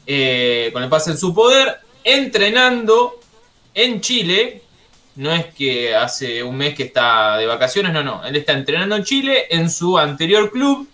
[0.07, 3.21] eh, con el pase en su poder, entrenando
[3.75, 4.63] en Chile.
[5.17, 8.25] No es que hace un mes que está de vacaciones, no, no.
[8.25, 10.89] Él está entrenando en Chile en su anterior club,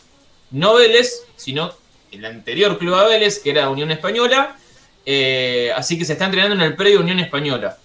[0.52, 1.72] no Vélez, sino
[2.12, 4.56] el anterior club a Vélez, que era Unión Española.
[5.04, 7.78] Eh, así que se está entrenando en el predio Unión Española.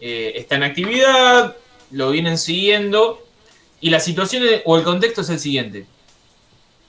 [0.00, 1.56] Eh, está en actividad,
[1.90, 3.26] lo vienen siguiendo.
[3.80, 5.86] Y la situación o el contexto es el siguiente.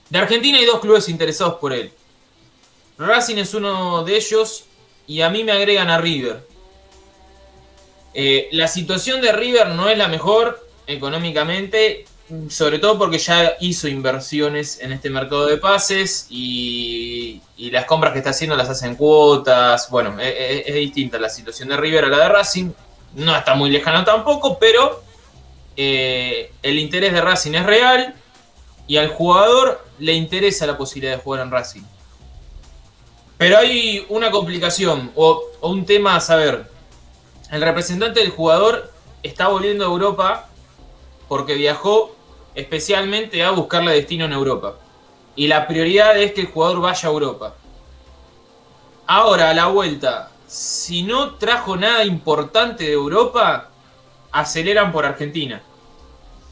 [0.08, 1.90] De Argentina hay dos clubes interesados por él.
[2.98, 4.64] Racing es uno de ellos
[5.06, 6.46] y a mí me agregan a River.
[8.14, 12.06] Eh, la situación de River no es la mejor económicamente,
[12.48, 18.18] sobre todo porque ya hizo inversiones en este mercado de pases y, las compras que
[18.18, 19.90] está haciendo las hacen cuotas.
[19.90, 22.70] Bueno, es, es- es distinta la situación de River a la de Racing.
[23.14, 25.02] No está muy lejano tampoco, pero
[25.76, 28.14] eh, el interés de Racing es real
[28.86, 31.82] y al jugador le interesa la posibilidad de jugar en Racing.
[33.38, 36.70] Pero hay una complicación o, un tema a saber.
[37.50, 40.48] El representante del jugador está volviendo a Europa
[41.28, 42.14] porque viajó
[42.54, 44.76] especialmente a buscarle destino en Europa.
[45.34, 47.54] Y la prioridad es que el jugador vaya a Europa.
[49.06, 53.70] Ahora, a la vuelta, si no trajo nada importante de Europa,
[54.32, 55.62] aceleran por Argentina.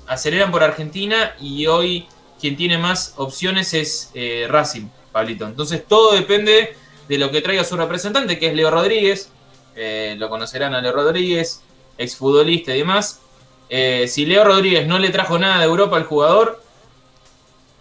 [0.07, 2.07] Aceleran por Argentina y hoy
[2.39, 5.47] quien tiene más opciones es eh, Racing, Pablito.
[5.47, 6.75] Entonces todo depende
[7.09, 9.31] de lo que traiga su representante, que es Leo Rodríguez.
[9.77, 11.63] Eh, lo conocerán a Leo Rodríguez,
[11.97, 13.21] exfutbolista y demás.
[13.69, 16.61] Eh, si Leo Rodríguez no le trajo nada de Europa al jugador,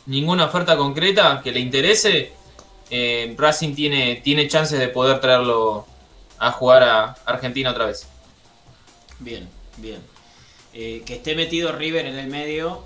[0.06, 2.34] ninguna oferta concreta que le interese,
[2.92, 5.88] eh, Racing tiene, tiene chances de poder traerlo
[6.38, 8.08] a jugar a Argentina otra vez.
[9.18, 10.02] Bien, bien.
[10.72, 12.84] Que esté metido River en el medio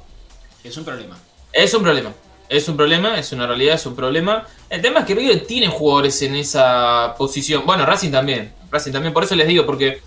[0.64, 1.18] es un problema.
[1.52, 2.14] Es un problema.
[2.50, 4.48] Es un problema, es una realidad, es un problema.
[4.70, 7.66] El tema es que River tiene jugadores en esa posición.
[7.66, 8.54] Bueno, Racing también.
[8.72, 10.02] Racing también, por eso les digo, porque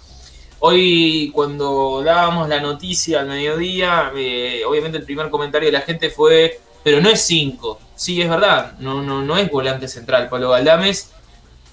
[0.61, 6.09] hoy cuando dábamos la noticia al mediodía, eh, obviamente el primer comentario de la gente
[6.09, 7.79] fue, pero no es 5.
[7.95, 11.13] Sí, es verdad, no, no, no es volante central Pablo Galdames.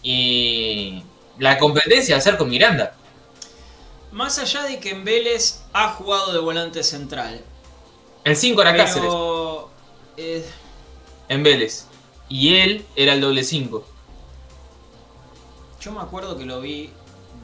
[0.03, 1.01] Y
[1.39, 2.93] la competencia va a ser con Miranda.
[4.11, 7.41] Más allá de que en Vélez ha jugado de volante central.
[8.23, 9.76] El 5 era Cáceres, Pero.
[10.17, 10.45] Eh,
[11.29, 11.87] en Vélez.
[12.29, 13.85] Y él era el doble 5.
[15.79, 16.89] yo me acuerdo que lo vi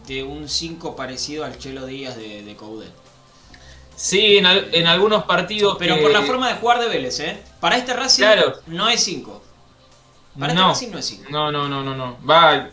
[0.07, 2.91] de un 5 parecido al Chelo Díaz de, de Coudet.
[3.95, 5.77] Sí, en, al- en algunos partidos.
[5.79, 7.41] Pero que- por la forma de jugar de Vélez, ¿eh?
[7.61, 8.55] Para este Racing Claro.
[8.67, 9.41] no es 5.
[10.37, 10.71] Para No.
[10.71, 11.23] este Racing no es 5.
[11.29, 12.17] No, no, no, no, no.
[12.27, 12.69] Va.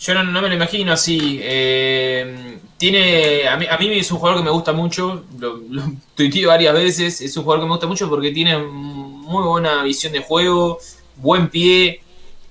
[0.00, 1.40] Yo no, no me lo imagino así.
[1.42, 3.48] Eh, tiene.
[3.48, 5.24] A mí, a mí es un jugador que me gusta mucho.
[5.38, 5.82] Lo, lo
[6.14, 7.20] tuiteé varias veces.
[7.20, 8.56] Es un jugador que me gusta mucho porque tiene
[9.28, 10.78] muy buena visión de juego,
[11.16, 12.02] buen pie.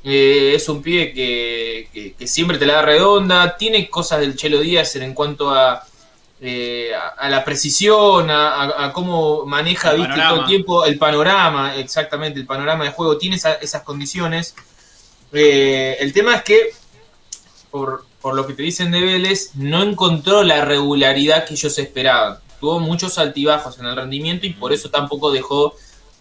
[0.04, 3.58] eh, es un pie que, que- que siempre te la da redonda.
[3.58, 5.84] Tiene cosas del Chelo Díaz en cuanto a.
[6.40, 10.22] eh, a, a la precisión, a, cómo maneja El ¿viste?
[10.30, 14.54] todo el tiempo el panorama, exactamente, el panorama de juego, tiene esa- esas condiciones.
[15.34, 16.70] Eh, el tema es que,
[17.72, 22.38] por, por lo que te dicen de Vélez, no encontró la regularidad que ellos esperaban.
[22.60, 25.74] Tuvo muchos altibajos en el rendimiento y por eso tampoco dejó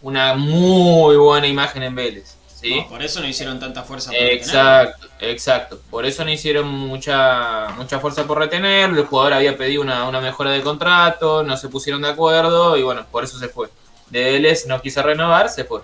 [0.06, 2.36] una muy buena imagen en Vélez.
[2.46, 2.76] ¿sí?
[2.76, 4.44] No, por eso no hicieron tanta fuerza por retenerlo.
[4.44, 5.80] Exacto, exacto.
[5.90, 9.00] Por eso no hicieron mucha mucha fuerza por retenerlo.
[9.00, 12.84] El jugador había pedido una, una mejora de contrato, no se pusieron de acuerdo y
[12.84, 13.68] bueno, por eso se fue.
[14.08, 15.80] De Vélez no quiso renovar, se fue.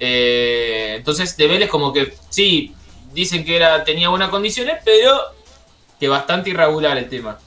[0.00, 2.74] Eh, entonces, de Vélez como que sí,
[3.12, 5.20] dicen que era tenía buenas condiciones, pero
[6.00, 7.38] que bastante irregular el tema.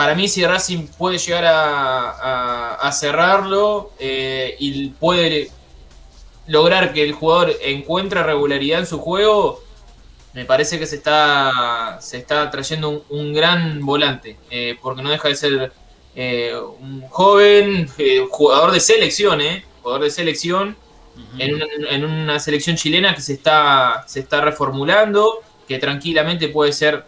[0.00, 5.50] Para mí, si Racing puede llegar a, a- a cerrarlo eh, y puede
[6.46, 9.62] lograr que el jugador encuentre regularidad en su juego,
[10.32, 15.10] me parece que se está, se está trayendo un, un gran volante, eh, porque no
[15.10, 15.72] deja de ser
[16.16, 17.86] eh, un joven
[18.30, 20.76] jugador de selección, eh, jugador de selección,
[21.38, 26.72] en una, en una selección chilena que se está, se está reformulando, que tranquilamente puede
[26.72, 27.04] ser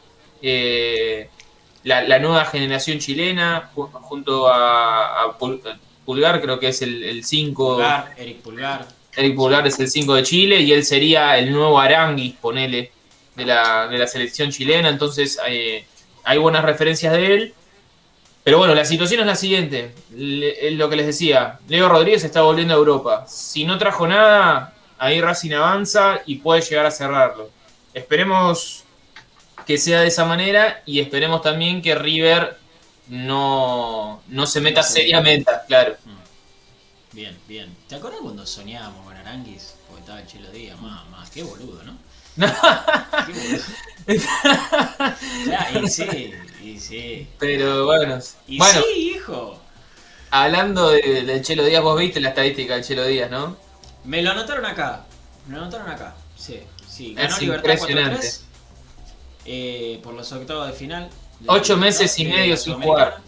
[1.85, 5.61] la, la nueva generación chilena, ju- junto a, a Pul-
[6.05, 7.75] Pulgar, creo que es el 5.
[7.75, 8.87] Pulgar, Eric Pulgar.
[9.16, 12.90] Eric Pulgar es el 5 de Chile y él sería el nuevo Aranguis, ponele,
[13.37, 14.88] de la, de la selección chilena.
[14.88, 15.85] Entonces eh,
[16.25, 17.55] hay buenas referencias de él.
[18.45, 19.95] Pero bueno, la situación es la siguiente.
[20.14, 21.59] Le- lo que les decía.
[21.68, 23.25] Leo Rodríguez está volviendo a Europa.
[23.29, 27.51] Si no trajo nada, ahí Racing avanza y puede llegar a cerrarlo.
[27.95, 28.82] Esperemos
[29.66, 32.59] que sea de esa manera y esperemos también que River
[33.09, 35.96] no, no se meta No se- seriamente, claro.
[36.05, 37.14] Mm.
[37.14, 37.77] Bien, bien.
[37.88, 39.75] ¿Te acuerdas cuando soñábamos con Aranguis?
[39.87, 41.96] Porque estaba el Chelo Díaz, más, más, qué boludo, ¿no?
[43.27, 43.62] Qué boludo.
[45.46, 47.29] Ya, y sí, y sí.
[47.38, 49.61] Pero bueno, Y bueno sí, hijo.
[50.31, 53.57] hablando de- del Chelo Díaz, vos viste la estadística del Chelo Díaz, ¿no?
[54.05, 55.05] Me lo anotaron acá.
[55.46, 56.14] Me lo anotaron acá.
[56.37, 57.14] Sí, sí.
[57.14, 58.27] Ganó Es Libertad impresionante.
[58.27, 58.40] 4-3.
[59.44, 61.11] Eh, por los octavos de final.
[61.40, 63.20] de Ocho meses y medio sin jugar.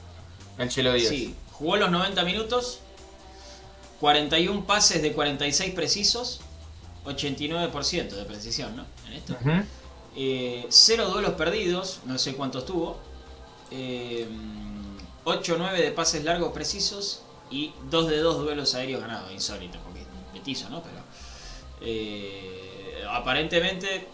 [0.59, 1.09] El Chelo Díaz.
[1.09, 2.81] Sí, jugó los 90 minutos,
[4.01, 6.41] 41 pases de 46 precisos,
[7.05, 8.87] 89% de precisión, ¿no?
[9.09, 9.37] En esto.
[9.41, 9.51] Ujú.
[10.17, 12.99] Eh, cero duelos perdidos, no sé cuántos tuvo.
[13.71, 14.29] Eh,
[15.25, 19.33] 8 9 de pases largos precisos y 2 de 2 duelos aéreos ganados.
[19.33, 20.83] Insólito, porque es petizo, ¿no?
[20.83, 20.99] Pero
[21.81, 24.07] eh, aparentemente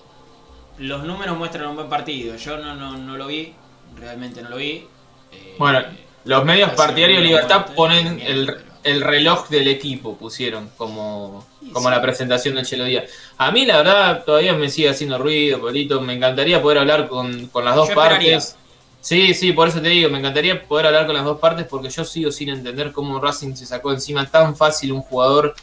[0.80, 2.36] los números muestran un buen partido.
[2.36, 3.54] Yo no, no, no lo vi,
[3.98, 4.86] realmente no lo vi.
[5.32, 5.80] Eh, Bueno,
[6.24, 11.46] los medios partidarios de Libertad ponen bien, el, pero- el reloj del equipo, pusieron como,
[11.60, 11.94] Sí, como sí.
[11.94, 13.04] la presentación del Chelo Díaz.
[13.36, 16.00] A mí, la verdad, todavía me sigue haciendo ruido, Polito.
[16.00, 18.38] Me encantaría poder hablar con, con las dos Yo esperaría.
[18.38, 18.56] partes.
[19.02, 21.88] Sí, sí, por eso te digo, me encantaría poder hablar con las dos partes porque
[21.90, 25.54] yo sigo sin entender cómo Racing se sacó encima tan fácil un jugador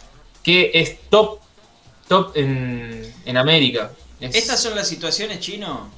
[0.43, 1.39] que es top,
[2.07, 3.91] top en, en América.
[4.19, 5.89] Es- Estas son las situaciones, chino.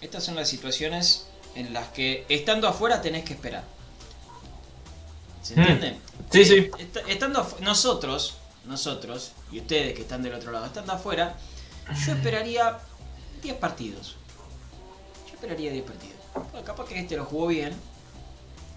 [0.00, 3.64] Estas son las situaciones en las que estando afuera tenés que esperar.
[5.42, 5.60] ¿Se Mm.
[5.60, 5.98] entiende?
[6.32, 6.70] Sí, sí.
[6.78, 8.34] Est- estando nosotros,
[8.64, 11.36] nosotros y ustedes que están del otro lado, estando afuera,
[12.06, 12.78] yo esperaría
[13.42, 14.16] 10 partidos.
[15.28, 16.16] Yo esperaría 10 partidos.
[16.50, 17.74] Bueno, capaz que este lo jugó bien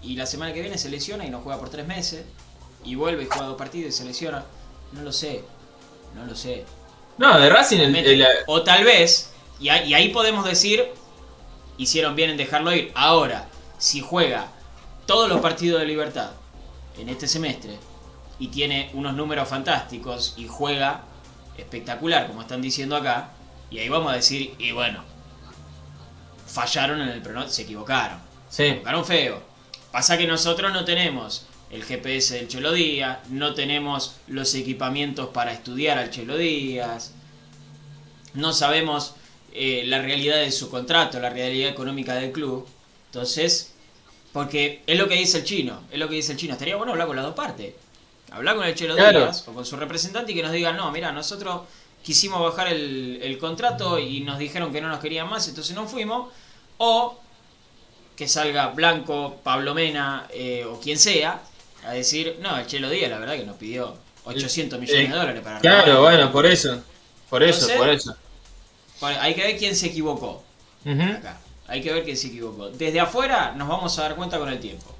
[0.02, 2.24] y la semana que viene se lesiona y no juega por 3 meses
[2.84, 4.44] y vuelve y juega dos partidos y se lesiona.
[4.92, 5.42] No lo sé.
[6.14, 6.64] No lo sé.
[7.18, 10.86] No, de Racing el- el- O tal vez, y ahí, y ahí podemos decir,
[11.76, 12.92] hicieron bien en dejarlo ir.
[12.94, 13.48] Ahora,
[13.78, 14.48] si juega
[15.06, 16.30] todos los partidos de libertad
[16.96, 17.76] en este semestre
[18.38, 21.02] y tiene unos números fantásticos y juega
[21.56, 23.30] espectacular, como están diciendo acá,
[23.70, 25.02] y ahí vamos a decir, y bueno,
[26.46, 28.18] fallaron en el pronóstico, se equivocaron.
[28.48, 28.70] Se sí.
[28.70, 29.42] equivocaron feo.
[29.90, 35.52] Pasa que nosotros no tenemos el GPS del Chelo Díaz, no tenemos los equipamientos para
[35.52, 37.12] estudiar al Chelo Díaz,
[38.34, 39.14] no sabemos
[39.52, 42.66] eh, la realidad de su contrato, la realidad económica del club.
[43.06, 43.72] Entonces,
[44.32, 46.52] porque es lo que dice el chino, es lo que dice el chino.
[46.52, 47.74] Estaría bueno hablar con las dos partes.
[48.30, 49.20] Hablar con el Chelo Claro.
[49.20, 51.62] Díaz o con su representante y que nos digan, no, mira, nosotros
[52.02, 55.86] quisimos bajar el, el contrato y nos dijeron que no nos querían más, entonces no
[55.86, 56.32] fuimos.
[56.76, 57.18] O
[58.14, 61.40] que salga Blanco, Pablo Mena eh, o quien sea
[61.88, 65.42] a decir, no, el Chelo Díaz la verdad que nos pidió 800 millones de dólares
[65.42, 66.82] para Claro, bueno, por eso.
[67.30, 68.16] Por eso, Entonces- por eso.
[69.00, 70.42] Bueno, hay que ver quién se equivocó.
[70.84, 71.38] Acá.
[71.66, 72.70] Hay que ver quién se equivocó.
[72.70, 74.94] Desde afuera nos vamos a dar cuenta con el tiempo.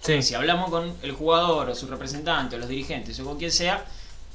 [0.00, 0.22] Sí.
[0.22, 3.84] Si hablamos con el jugador o su representante o los dirigentes o con quien sea,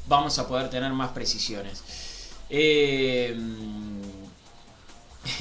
[0.07, 1.83] vamos a poder tener más precisiones.
[2.49, 3.35] Eh,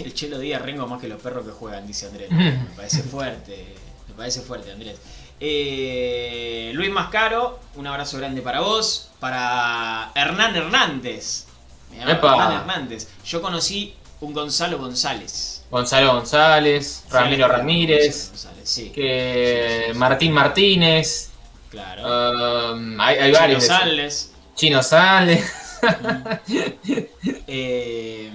[0.04, 2.30] el Chelo Díaz rengo más que los perros que juegan, dice Andrés.
[2.30, 3.74] Me parece fuerte,
[4.08, 4.96] me parece fuerte, Andrés.
[5.44, 9.10] Eh, Luis Mascaro, un abrazo grande para vos.
[9.18, 11.46] Para Hernán Hernández.
[11.90, 12.00] Me.
[12.02, 13.08] Hernán Hernández.
[13.24, 15.64] Yo conocí un Gonzalo González.
[15.68, 18.90] Gonzalo González, Ramiro Ramírez, González, sí.
[18.90, 19.98] que Sí.
[19.98, 21.30] Martín Martínez,
[21.70, 22.74] Claro.
[22.74, 23.64] um, hay, hay Chino varios.
[23.64, 23.76] esos.
[23.78, 24.32] Sales.
[24.54, 25.52] Chino Sales.
[27.48, 28.30] Eh,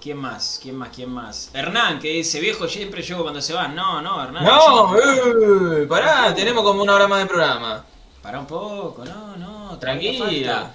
[0.00, 0.58] ¿Quién más?
[0.62, 0.88] ¿Quién más?
[0.94, 1.50] ¿Quién más?
[1.52, 3.74] Hernán, que dice, viejo, siempre llego cuando se van.
[3.74, 4.44] No, no, Hernán.
[4.44, 7.84] No, eh, pará, tenemos como una hora más de programa.
[8.22, 9.78] Pará un poco, no, no.
[9.78, 10.74] Tranquila.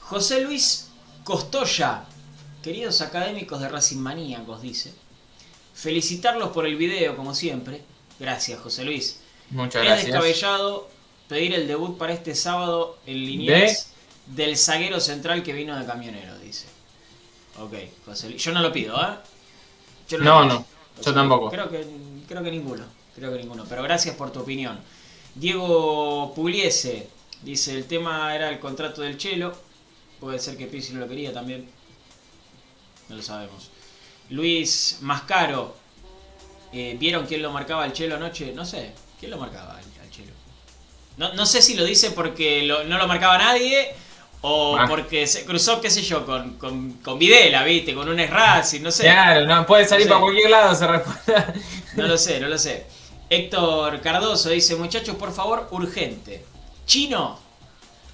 [0.00, 0.88] José Luis
[1.24, 2.04] Costoya,
[2.62, 4.94] queridos académicos de Racing Maníacos, dice.
[5.74, 7.82] Felicitarlos por el video, como siempre.
[8.18, 9.20] Gracias, José Luis.
[9.50, 10.06] Muchas es gracias.
[10.06, 10.88] descabellado
[11.28, 13.88] pedir el debut para este sábado en Liniers
[14.26, 16.33] del zaguero central que vino de camionero.
[17.60, 17.72] Ok,
[18.04, 18.42] José Luis.
[18.42, 19.14] Yo no lo pido, ¿eh?
[20.08, 20.66] Yo No, no,
[21.02, 21.50] yo tampoco.
[21.50, 21.86] Creo que,
[22.28, 22.84] creo que ninguno.
[23.14, 23.64] Creo que ninguno.
[23.68, 24.78] Pero gracias por tu opinión.
[25.34, 27.08] Diego Pugliese
[27.42, 29.56] dice: el tema era el contrato del Chelo.
[30.20, 31.68] Puede ser que Pizzi no lo quería también.
[33.08, 33.70] No lo sabemos.
[34.30, 35.76] Luis Mascaro.
[36.72, 38.52] eh, ¿Vieron quién lo marcaba al Chelo anoche?
[38.52, 38.92] No sé.
[39.20, 40.32] ¿Quién lo marcaba al, al Chelo?
[41.18, 43.94] No, no sé si lo dice porque lo- no lo marcaba nadie
[44.46, 44.84] o Ah.
[44.86, 47.94] porque se cruzó, qué sé yo, con, con, con Videla, ¿viste?
[47.94, 49.04] Con un Racing, no sé.
[49.04, 51.44] Claro, no, puede salir para cualquier lado, se responde.
[51.96, 52.86] No lo sé, no lo sé.
[53.30, 56.44] Héctor Cardoso dice, muchachos, por favor, urgente.
[56.84, 57.38] Chino,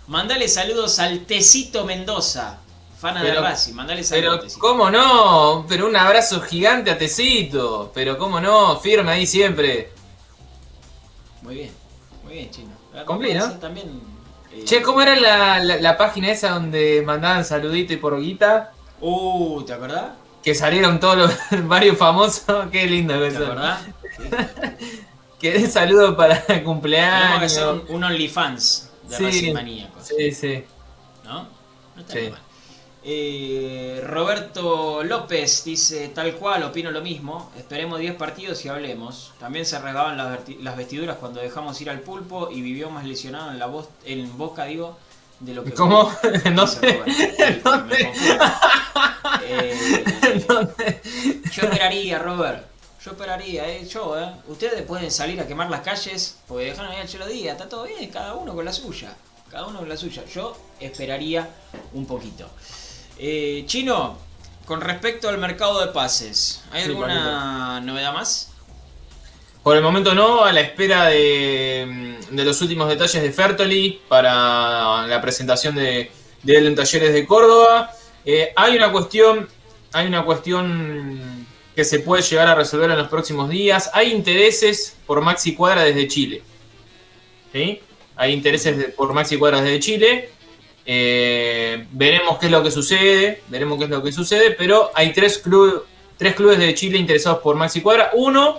[0.07, 2.61] mandale saludos al Tecito Mendoza,
[3.01, 3.75] fana de Pero- Racing.
[3.75, 4.31] Mandale saludos.
[4.37, 4.61] Pero, Tecito.
[4.61, 5.67] ¿cómo no?
[5.69, 7.91] Pero un abrazo gigante a Tecito.
[7.93, 8.79] Pero, ¿cómo no?
[8.79, 9.91] Firme ahí siempre.
[11.43, 11.73] Muy bien,
[12.23, 12.71] muy bien, Chino.
[13.05, 13.51] Cumplí, ¿no?
[13.59, 14.01] También,
[14.65, 18.73] Che, ¿cómo era la, la, la página esa donde mandaban saludito y por guita?
[19.01, 20.11] Uh, ¿te acordás?
[20.43, 21.33] Que salieron todos los
[21.69, 22.67] varios famosos.
[22.73, 23.45] Qué lindo ¿Te eso.
[23.45, 23.81] acordás?
[24.17, 24.25] Sí.
[25.41, 27.43] Que den saludos para Tenemos que cumpleaños.
[27.45, 29.25] hacer un, un OnlyFans de Sí.
[29.25, 30.07] Racing Maníacos.
[30.07, 30.65] Sí, sí.
[31.25, 31.49] ¿No?
[31.97, 32.29] No está Sí.
[32.31, 32.41] mal.
[33.03, 37.51] Eh, Roberto López dice, tal cual, opino lo mismo.
[37.57, 39.33] Esperemos 10 partidos y hablemos.
[39.39, 43.59] También se regaban las, vestiduras cuando dejamos ir al pulpo y vivió más lesionado en
[43.59, 44.99] la voz, en boca, digo,
[45.41, 46.13] de lo que ¿Cómo?
[46.53, 47.01] No sé.
[49.43, 51.01] Eh,
[51.53, 52.65] yo esperaría, Robert.
[53.05, 54.31] Yo esperaría, eh, yo, eh.
[54.47, 57.85] Ustedes pueden salir a quemar las calles porque dejaron ahí al Chelo Díaz, está todo
[57.85, 59.17] bien, cada uno con la suya.
[59.51, 60.25] Cada uno con la suya.
[60.27, 61.49] Yo esperaría
[61.95, 62.49] un poquito.
[63.23, 64.17] Eh, Chino,
[64.65, 68.51] con respecto al mercado de pases, ¿hay Sí, alguna novedad más?
[69.63, 75.07] Por el momento no, a la espera de, de los últimos detalles de Fertoli para
[75.07, 76.11] la presentación de,
[76.43, 77.91] de él en Talleres de Córdoba.
[78.25, 79.47] Eh, hay una cuestión,
[79.93, 81.47] hay una cuestión
[81.77, 83.91] que se puede llegar a resolver en los próximos días.
[83.93, 86.43] Hay intereses por Maxi Cuadra desde Chile.
[87.53, 87.83] ¿Sí?
[88.17, 90.31] Hay intereses por Maxi Cuadra desde Chile.
[90.93, 95.13] Eh, veremos qué es lo que sucede, veremos qué es lo que sucede, pero hay
[95.13, 95.85] tres, club-
[96.19, 98.11] tres clubes de Chile interesados por Maxi Cuadra.
[98.15, 98.59] Uno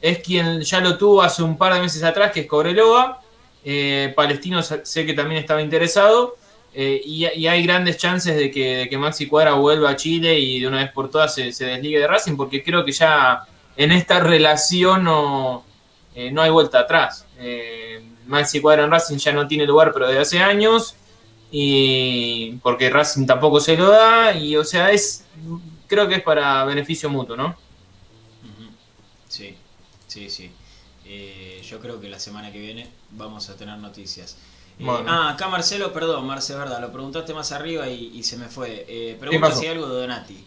[0.00, 3.20] es quien ya lo tuvo hace un par de meses atrás, que es Cobreloa.
[3.64, 6.36] Eh, Palestino sé que también estaba interesado.
[6.72, 10.76] eh, y, hay grandes chances de que, Maxi Cuadra vuelva a Chile y de una
[10.76, 13.42] vez por todas se, desligue de Racing, porque creo que ya
[13.76, 15.64] en esta relación no,
[16.30, 17.26] no hay vuelta atrás.
[18.28, 20.94] Maxi Cuadra en Racing ya no tiene lugar, pero desde hace años.
[21.50, 24.32] Y porque Racing tampoco se lo da.
[24.34, 25.24] Y o sea, es
[25.86, 27.56] creo que es para beneficio mutuo, ¿no?
[29.28, 29.56] Sí,
[30.06, 30.50] sí, sí.
[31.04, 34.36] Eh, yo creo que la semana que viene vamos a tener noticias.
[34.78, 38.46] Eh, ah, acá Marcelo, perdón, Marce, verdad, lo preguntaste más arriba y, y se me
[38.46, 38.86] fue.
[38.88, 40.44] Eh, pregunta si hay algo de Donati.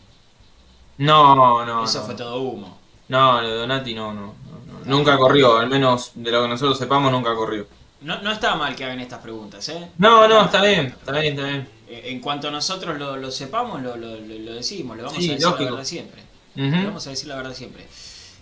[0.98, 1.84] No, no.
[1.84, 2.06] Eso no.
[2.06, 2.80] fue todo humo.
[3.10, 4.34] No, lo de Donati no, no, no,
[4.66, 4.86] no.
[4.86, 7.68] Nunca corrió, al menos de lo que nosotros sepamos, nunca corrió.
[8.04, 9.90] No, no está mal que hagan estas preguntas, ¿eh?
[9.98, 11.68] No, no, está bien, está bien, está bien.
[11.88, 15.30] Eh, En cuanto nosotros lo, lo sepamos, lo, lo- lo- lo decimos, le vamos Sí,
[15.30, 15.64] a decir lógico.
[15.66, 16.24] la verdad siempre.
[16.56, 17.88] Vamos a decir la verdad siempre.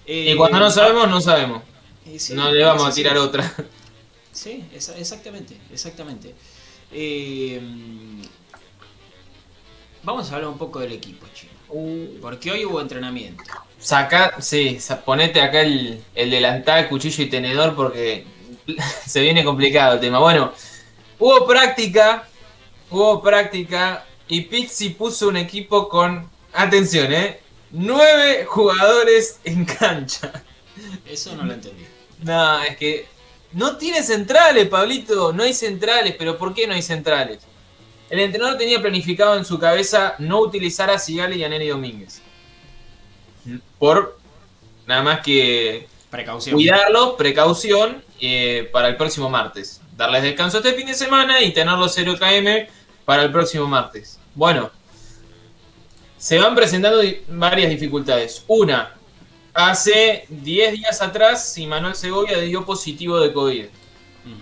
[0.06, 1.62] Eh, Y cuando no sabemos, no sabemos.
[2.06, 3.54] eh, sí, No le vamos a tirar otra.
[4.34, 6.34] Sí, esa- exactamente, exactamente.
[6.92, 7.62] Eh,
[10.04, 11.52] vamos a hablar un poco del equipo, chino.
[12.22, 13.44] Porque hoy hubo entrenamiento.
[13.80, 18.26] Saca, sí, ponete acá el, el delantal, cuchillo y tenedor porque
[19.06, 20.20] se viene complicado el tema.
[20.20, 20.54] Bueno,
[21.22, 22.28] Hubo práctica,
[22.90, 27.40] hubo práctica y Pizzi puso un equipo con, atención, eh,
[27.70, 30.32] nueve jugadores en cancha.
[31.06, 31.86] Eso no lo entendí.
[32.24, 33.06] No, es que
[33.52, 37.38] no tiene centrales, Pablito, no hay centrales, pero ¿por qué no hay centrales?
[38.10, 42.24] El entrenador tenía planificado en su cabeza no utilizar a Sigali y a Neri Domínguez.
[43.78, 44.18] Por
[44.88, 46.56] nada más que Precaución.
[46.56, 49.82] cuidarlos, precaución, eh, para el próximo martes.
[49.98, 52.68] Darles descanso este fin de semana y tenerlos 0 km
[53.04, 54.20] para el próximo martes.
[54.36, 54.70] Bueno,
[56.18, 58.44] se van presentando varias dificultades.
[58.48, 58.94] Una,
[59.56, 63.66] hace 10 días atrás, Manuel Segovia dio positivo de COVID.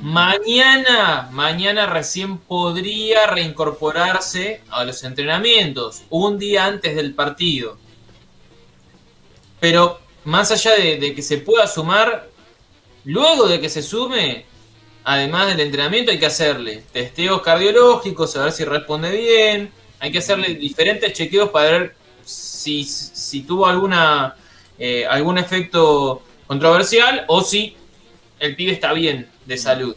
[0.01, 7.77] Mañana, mañana recién podría reincorporarse a los entrenamientos, un día antes del partido.
[9.61, 12.28] Pero más allá de, de que se pueda sumar,
[13.09, 14.45] luego de que se sume,
[15.03, 20.19] además del entrenamiento, hay que hacerle testeos cardiológicos, a ver si responde bien, hay que
[20.19, 24.35] hacerle diferentes chequeos para ver si, si tuvo alguna,
[24.77, 27.75] eh, algún efecto controversial o si
[28.39, 29.95] el pibe está bien de salud.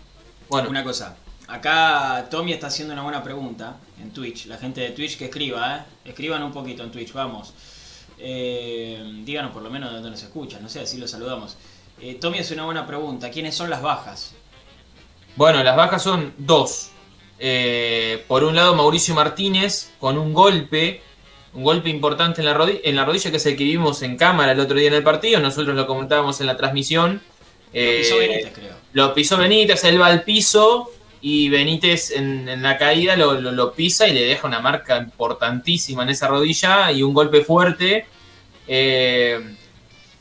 [0.49, 1.17] Bueno, Una cosa.
[1.49, 4.47] Acá Tommy está haciendo una buena pregunta en Twitch.
[4.47, 6.09] La gente de Twitch que escriba, ¿eh?
[6.09, 7.53] Escriban un poquito en Twitch, vamos.
[8.19, 11.57] Eh, díganos por lo menos de dónde nos escuchan, no sé, así los saludamos.
[12.03, 13.31] Eh, Tommy hace una buena pregunta.
[13.31, 14.35] ¿Quiénes son las bajas?
[15.37, 16.91] Bueno, las bajas son dos.
[17.39, 21.01] Eh, por un lado, Mauricio Martínez con un golpe,
[21.55, 24.17] un golpe importante en la, rodilla, en la rodilla, que es el que vimos en
[24.17, 25.41] cámara el otro día en el partido.
[25.41, 27.21] Nosotros lo comentábamos en la transmisión.
[27.73, 28.75] Lo pisó Eh, Benítez, creo.
[28.93, 30.91] Lo pisó Benítez, él va al piso
[31.21, 34.99] y Benítez en, en la caída lo, lo- lo pisa y le deja una marca
[34.99, 38.07] importantísima en esa rodilla y un golpe fuerte.
[38.69, 39.41] Eh,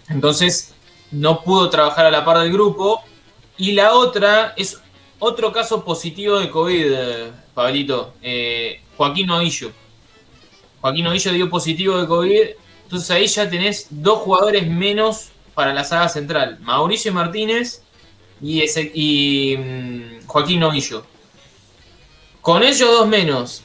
[0.10, 0.71] entonces
[1.12, 3.02] no pudo trabajar a la par del grupo.
[3.58, 4.82] Y la otra es
[5.20, 8.14] otro caso positivo de COVID, eh, Pablito.
[8.22, 9.72] Eh, Joaquín Novillo.
[10.82, 12.42] Joaquín Novillo dio positivo de COVID.
[12.84, 16.60] Entonces ahí ya tenés dos jugadores menos para la saga central.
[16.62, 17.84] Mauricio Martínez
[18.42, 21.06] y, ese, y mm, Joaquín Novillo.
[22.42, 23.64] Con ellos dos menos,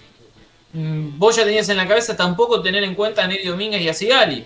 [0.72, 3.88] mm, vos ya tenías en la cabeza tampoco tener en cuenta a Neri Domínguez y
[3.88, 4.44] a Sigali.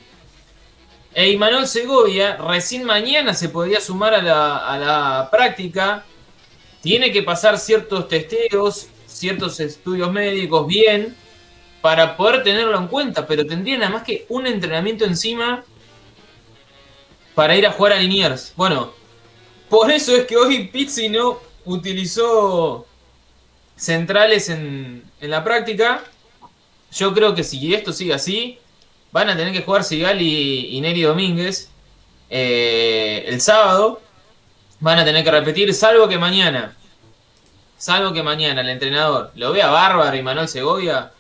[1.13, 6.05] E Imanol Segovia recién mañana se podría sumar a la, a la práctica.
[6.81, 11.17] Tiene que pasar ciertos testeos, ciertos estudios médicos bien
[11.81, 15.65] para poder tenerlo en cuenta, pero tendría nada más que un entrenamiento encima
[17.35, 18.53] para ir a jugar a Liniers.
[18.57, 18.93] Bueno,
[19.69, 22.87] por eso es que hoy Pizzi no utilizó
[23.77, 26.05] centrales en, en la práctica.
[26.93, 28.60] Yo creo que si esto sigue así,
[29.13, 31.71] van a tener que jugar Sigal y, y Neri Domínguez
[32.29, 34.01] eh, el sábado.
[34.81, 36.75] Van a tener que repetir, salvo que mañana,
[37.77, 41.13] salvo que mañana el entrenador lo vea bárbaro y Manuel Segovia,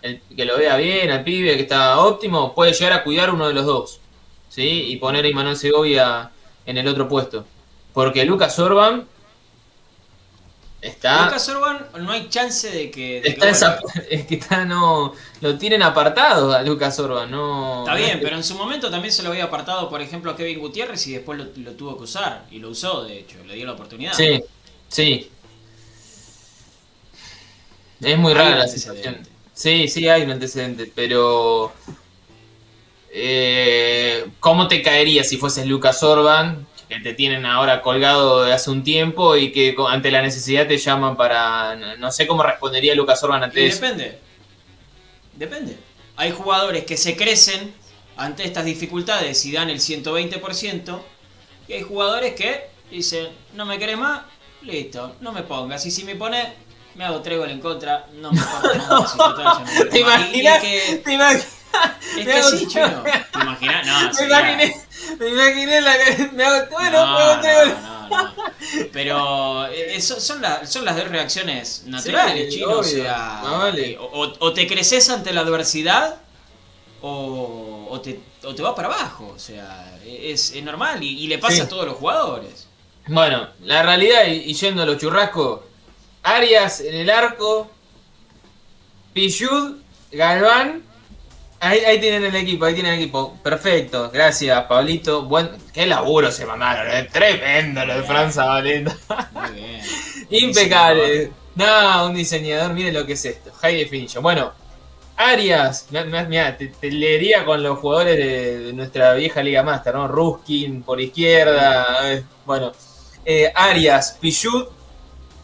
[0.00, 3.54] que lo vea bien, al pibe que está óptimo, puede llegar a cuidar uno de
[3.54, 4.00] los dos.
[4.50, 4.84] ¿sí?
[4.88, 6.30] Y poner a Imanol Segovia
[6.66, 7.46] en el otro puesto.
[7.94, 9.06] Porque Lucas Orban
[10.82, 11.24] está.
[11.26, 13.16] Lucas Orban no hay chance de que.
[13.16, 14.00] de que está esa- vuelva.
[14.10, 15.14] es que está no.
[15.40, 17.80] Lo tienen apartado a Lucas Orban, no.
[17.84, 20.58] Está bien, pero en su momento también se lo había apartado, por ejemplo, a Kevin
[20.60, 22.46] Gutiérrez y después lo, lo tuvo que usar.
[22.50, 24.12] Y lo usó, de hecho, le dio la oportunidad.
[24.14, 24.42] Sí,
[24.88, 25.30] sí.
[28.00, 29.02] Es muy Hay rara la antecedente.
[29.02, 29.28] situación.
[29.52, 31.72] Sí, sí, hay un antecedente, pero.
[33.12, 38.68] eh, ¿Cómo te caería si fueses Lucas Orban, que te tienen ahora colgado de hace
[38.70, 41.76] un tiempo y que ante la necesidad te llaman para.
[41.76, 43.80] no- sé cómo respondería Lucas Orban ante eso.
[43.80, 44.18] depende.
[45.36, 45.78] Depende.
[46.16, 47.72] Hay jugadores que se crecen
[48.16, 51.00] ante estas dificultades y dan el 120%.
[51.68, 54.22] Y hay jugadores que dicen, no me querés más,
[54.62, 55.86] listo, no me pongas.
[55.86, 56.52] Y si me pone,
[56.96, 59.06] me hago tres goles en contra, no me importa nada.
[59.06, 60.20] si total ya no me ¿Te querés más".
[60.20, 60.56] Y- y imaginas?
[60.56, 61.46] es que, ¿Te imaginas?
[62.18, 63.02] es que sí, chino.
[63.32, 63.86] ¿Te imaginas?
[63.86, 64.76] No, Me imaginé,
[65.18, 65.94] me imaginé la
[66.32, 67.74] me hago, bueno, no, tres goles.
[67.82, 68.34] no, no, no.
[68.92, 72.78] Pero eh, eh, son, son, la- son las dos reacciones naturales, Sí, chino.
[72.78, 73.92] O sea, vale.
[73.92, 76.16] eh, o, o te creces ante la adversidad
[77.02, 79.32] o, o te, o te vas para abajo.
[79.34, 81.60] O sea, es, es normal y, y le pasa Sí.
[81.62, 82.66] a todos los jugadores.
[83.06, 85.60] Bueno, la realidad, y, y yendo a los churrascos,
[86.22, 87.70] Arias en el arco,
[89.12, 89.76] Pichud,
[90.12, 90.82] Galván,
[91.60, 93.36] ahí, ahí tienen el equipo, ahí tienen el equipo.
[93.42, 95.24] Perfecto, gracias Pablito.
[95.24, 98.96] Buen, qué laburo se mandaron, eh, tremendo lo de Fran Zabaleta.
[99.32, 99.80] Muy bien.
[100.30, 101.32] Impecable.
[101.54, 103.52] No, un diseñador, miren lo que es esto.
[103.60, 104.22] High definition.
[104.22, 104.52] Bueno,
[105.16, 105.88] Arias,
[106.28, 110.08] mirá, te, te leería con los jugadores de, de nuestra vieja Liga Master, ¿no?
[110.08, 112.12] Ruskin por izquierda.
[112.12, 112.72] eh, bueno,
[113.24, 114.68] eh, Arias, Pichut,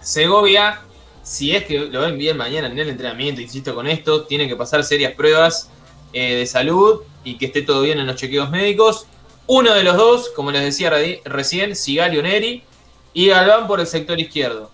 [0.01, 0.81] Segovia,
[1.23, 4.57] si es que lo ven bien mañana en el entrenamiento, insisto con esto, tiene que
[4.57, 5.71] pasar serias pruebas
[6.19, 9.07] eh, de salud y que esté todo bien en los chequeos médicos.
[9.47, 10.91] Uno de los dos, como les decía
[11.27, 12.65] recién, Sigali Neri
[13.13, 14.71] y Galván por el sector izquierdo.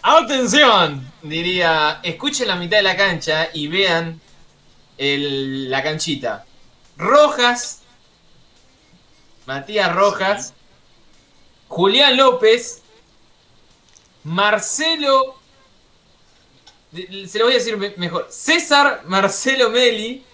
[0.00, 1.06] ¡Atención!
[1.20, 4.18] Diría, escuchen la mitad de la cancha y vean
[4.96, 6.46] la canchita.
[6.96, 7.82] Rojas,
[9.44, 10.54] Matías Rojas,
[11.68, 12.80] Julián López,
[14.24, 15.39] Marcelo,
[16.92, 20.24] se lo voy a decir mejor, César Marcelo Meli,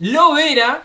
[0.00, 0.84] Lovera,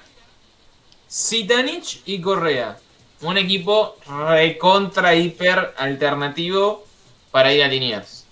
[1.08, 2.80] Sitanich y Correa.
[3.22, 6.86] Un equipo recontra hiper alternativo
[7.32, 8.26] para ir a líneas.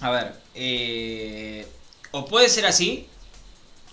[0.00, 1.66] A ver, eh,
[2.10, 3.08] o puede ser así,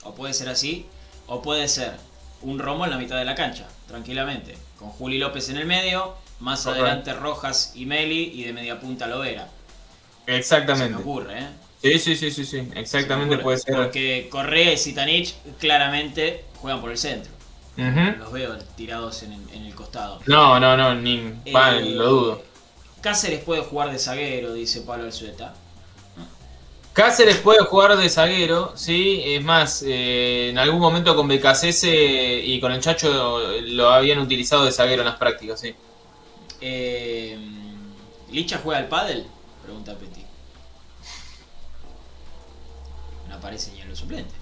[0.04, 0.86] o puede ser así,
[1.28, 1.94] o puede ser
[2.42, 6.16] un Romo en la mitad de la cancha, tranquilamente, con Juli López en el medio,
[6.40, 9.50] más adelante Rojas y Meli y de media punta Lovera.
[10.26, 10.88] Exactamente.
[10.88, 11.48] Se me ocurre, ¿eh?
[11.82, 12.70] Sí, sí, sí, sí, sí.
[12.76, 13.76] exactamente puede ser.
[13.76, 17.32] Porque Correa y Zitanich claramente juegan por el centro.
[17.78, 20.20] Los veo tirados en, el costado.
[20.26, 22.44] No, no, no, ni eh, lo dudo.
[23.00, 25.54] Cáceres puede jugar de zaguero, dice Pablo Alzueta.
[26.92, 32.60] Cáceres puede jugar de zaguero, sí, es más, eh, en algún momento con BKC y
[32.60, 35.74] con el Chacho lo habían utilizado de zaguero en las prácticas, sí.
[36.62, 37.38] Eh,
[38.32, 39.26] ¿Licha juega al pádel?
[39.64, 40.26] Pregunta Petit.
[43.28, 44.36] No aparece ni en los suplentes.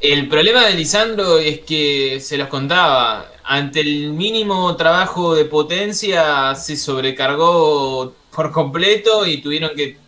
[0.00, 3.26] El problema de Lisandro es que se los contaba.
[3.44, 9.98] Ante el mínimo trabajo de potencia se sobrecargó por completo y tuvieron que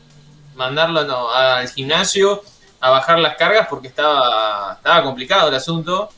[0.54, 2.42] mandarlo al gimnasio
[2.80, 6.08] a bajar las cargas porque estaba, estaba complicado el asunto.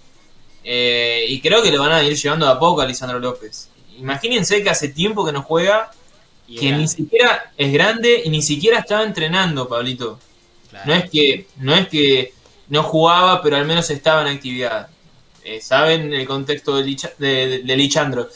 [0.62, 3.70] Eh, y creo que lo van a ir llevando a poco a Lisandro López.
[3.98, 5.90] Imagínense que hace tiempo que no juega,
[6.46, 10.18] que ni siquiera es grande y ni siquiera estaba entrenando, Pablito.
[10.84, 12.32] No es que no es que
[12.68, 14.88] no jugaba, pero al menos estaba en actividad.
[15.44, 18.28] Eh, ¿Saben el contexto de, de, Lichandro?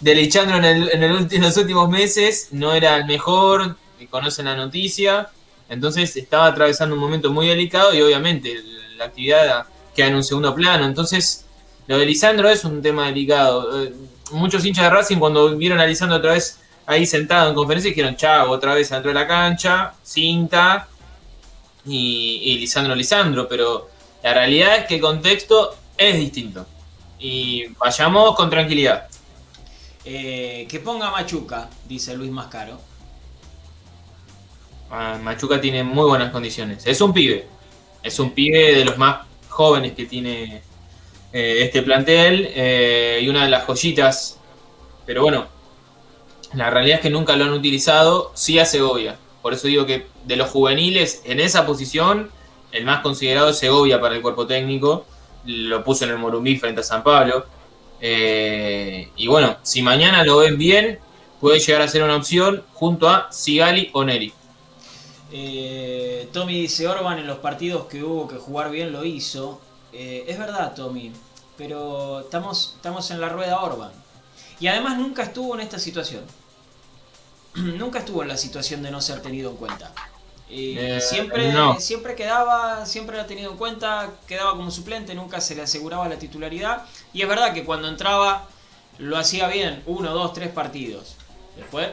[0.00, 3.76] De Lichandro en, en, los últimos meses no era el mejor,
[4.10, 5.28] conocen la noticia,
[5.68, 8.62] entonces estaba atravesando un momento muy delicado y obviamente
[8.96, 10.84] la actividad queda en un segundo plano.
[10.84, 11.44] Entonces,
[11.86, 13.88] lo de Lisandro es un tema delicado.
[14.32, 18.16] Muchos hinchas de Racing cuando vieron a Lisandro otra vez ahí sentado en conferencia dijeron,
[18.16, 20.88] chavo, otra vez dentro de la cancha, cinta
[21.84, 23.90] y, Lisandro Lisandro, pero
[24.22, 26.66] la realidad es que el contexto es distinto.
[27.18, 29.08] Y vayamos con tranquilidad.
[30.04, 32.80] Eh, que ponga Machuca, dice Luis Mascaro.
[34.90, 36.86] Ah, Machuca tiene muy buenas condiciones.
[36.86, 37.48] Es un pibe.
[38.02, 40.62] Es un pibe de los más jóvenes que tiene
[41.38, 44.38] eh, este plantel eh, y una de las joyitas.
[45.04, 45.46] Pero bueno,
[46.54, 49.18] la realidad es que nunca lo han utilizado, sí a Segovia.
[49.42, 52.30] Por eso digo que de los juveniles en esa posición,
[52.72, 55.04] el más considerado es Segovia para el cuerpo técnico.
[55.44, 57.44] Lo puso en el Morumbí frente a San Pablo.
[58.00, 60.98] Eh, y bueno, si mañana lo ven bien,
[61.38, 64.32] puede llegar a ser una opción junto a Sigali o Neri.
[66.32, 69.60] Tommy dice, Orban en los partidos que hubo que jugar bien lo hizo.
[69.92, 71.12] Es verdad, Tommy,
[71.56, 73.92] pero estamos, estamos en la rueda Orban.
[74.60, 76.24] Y además nunca estuvo en esta situación.
[77.54, 79.92] nunca estuvo en la situación de no ser tenido en cuenta.
[80.48, 85.56] Eh, siempre, siempre quedaba, siempre lo ha tenido en cuenta, quedaba como suplente, nunca se
[85.56, 86.84] le aseguraba la titularidad.
[87.12, 88.46] Y es verdad que cuando entraba
[88.98, 91.16] lo hacía bien, uno, dos, tres partidos.
[91.56, 91.90] Después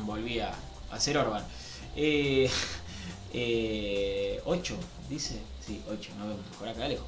[0.00, 0.52] volvía
[0.90, 1.44] a ser Orban.
[1.96, 2.50] Eh,
[3.32, 4.76] eh, ocho,
[5.08, 5.40] dice.
[5.66, 7.06] Sí, 8, no vemos, por acá lejos.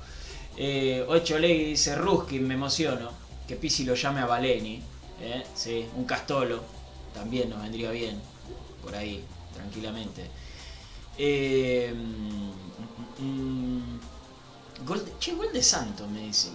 [0.61, 3.11] Eh, 8 Ley dice Ruskin, me emociono.
[3.47, 4.83] Que Pisi lo llame a Valeni.
[5.21, 6.61] Eh, sí, un Castolo.
[7.15, 8.21] También nos vendría bien.
[8.83, 10.29] Por ahí, tranquilamente.
[11.17, 14.01] Eh, mm, mm,
[14.85, 16.49] gol de, che, gol de Santo, me dice.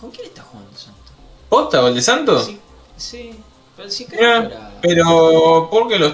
[0.00, 1.12] ¿Con quién está jugando Santo?
[1.48, 2.40] ¿Posta, gol de Santo?
[2.44, 2.58] Sí,
[2.96, 3.34] sí.
[3.76, 4.16] Pero sí que
[4.80, 6.12] Pero, ¿por qué, los,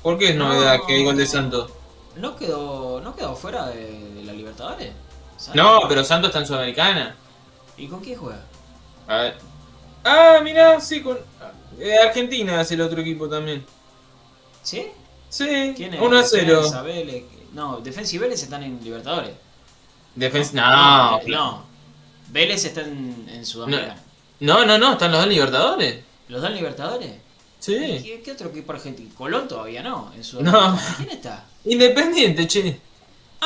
[0.00, 1.68] ¿por qué es novedad que hay gol de Santo?
[2.16, 4.92] ¿No quedó, no quedó fuera de, la Libertadores?
[5.54, 7.16] No, pero Santos está en Sudamericana.
[7.76, 8.42] ¿Y con quién juega?
[9.06, 9.36] A ver.
[10.04, 11.18] Ah, mirá, sí, con.
[11.78, 13.64] Eh, Argentina es el otro equipo también.
[14.62, 14.86] ¿Sí?
[15.28, 16.00] Sí, ¿Quién es?
[16.00, 16.62] 1 a 0.
[17.52, 19.32] No, Defensa y Vélez están en Libertadores.
[20.14, 20.54] Defensa.
[20.54, 21.64] No, no,
[22.30, 23.96] Vélez está en, en Sudamérica.
[24.40, 26.04] No, no, no, están los dos Libertadores.
[26.28, 27.12] ¿Los dos Libertadores?
[27.58, 28.20] Sí.
[28.24, 29.10] ¿Qué, otro equipo argentino?
[29.14, 30.68] Colón todavía no, en Sudamérica.
[30.68, 30.80] No.
[30.96, 31.46] ¿Quién está?
[31.64, 32.80] Independiente, che.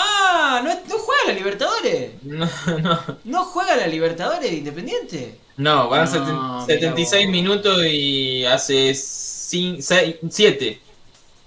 [0.00, 2.22] Ah, ¿no, ¿no juega la Libertadores?
[2.22, 2.46] No,
[2.82, 3.00] no.
[3.24, 5.38] ¿No juega la Libertadores Independiente?
[5.56, 7.32] No, van No, 76 mirá vos.
[7.32, 10.80] minutos y hace 7.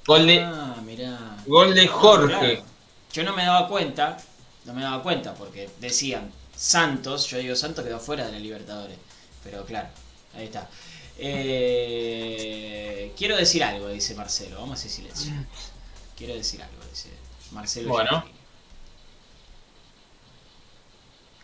[0.06, 1.38] Gol de, Ah, mirá.
[1.46, 2.28] gol de No, Jorge.
[2.56, 2.64] claro.
[3.14, 4.18] Yo no me daba cuenta,
[4.66, 8.98] no me daba cuenta porque decían Santos, yo digo Santos quedó fuera de la Libertadores.
[9.44, 9.88] Pero claro,
[10.36, 10.68] ahí está.
[11.18, 14.56] Eh, quiero decir algo, dice Marcelo.
[14.60, 15.32] Vamos a hacer silencio.
[16.18, 17.10] Quiero decir algo, dice
[17.52, 17.90] Marcelo.
[17.90, 18.24] Bueno.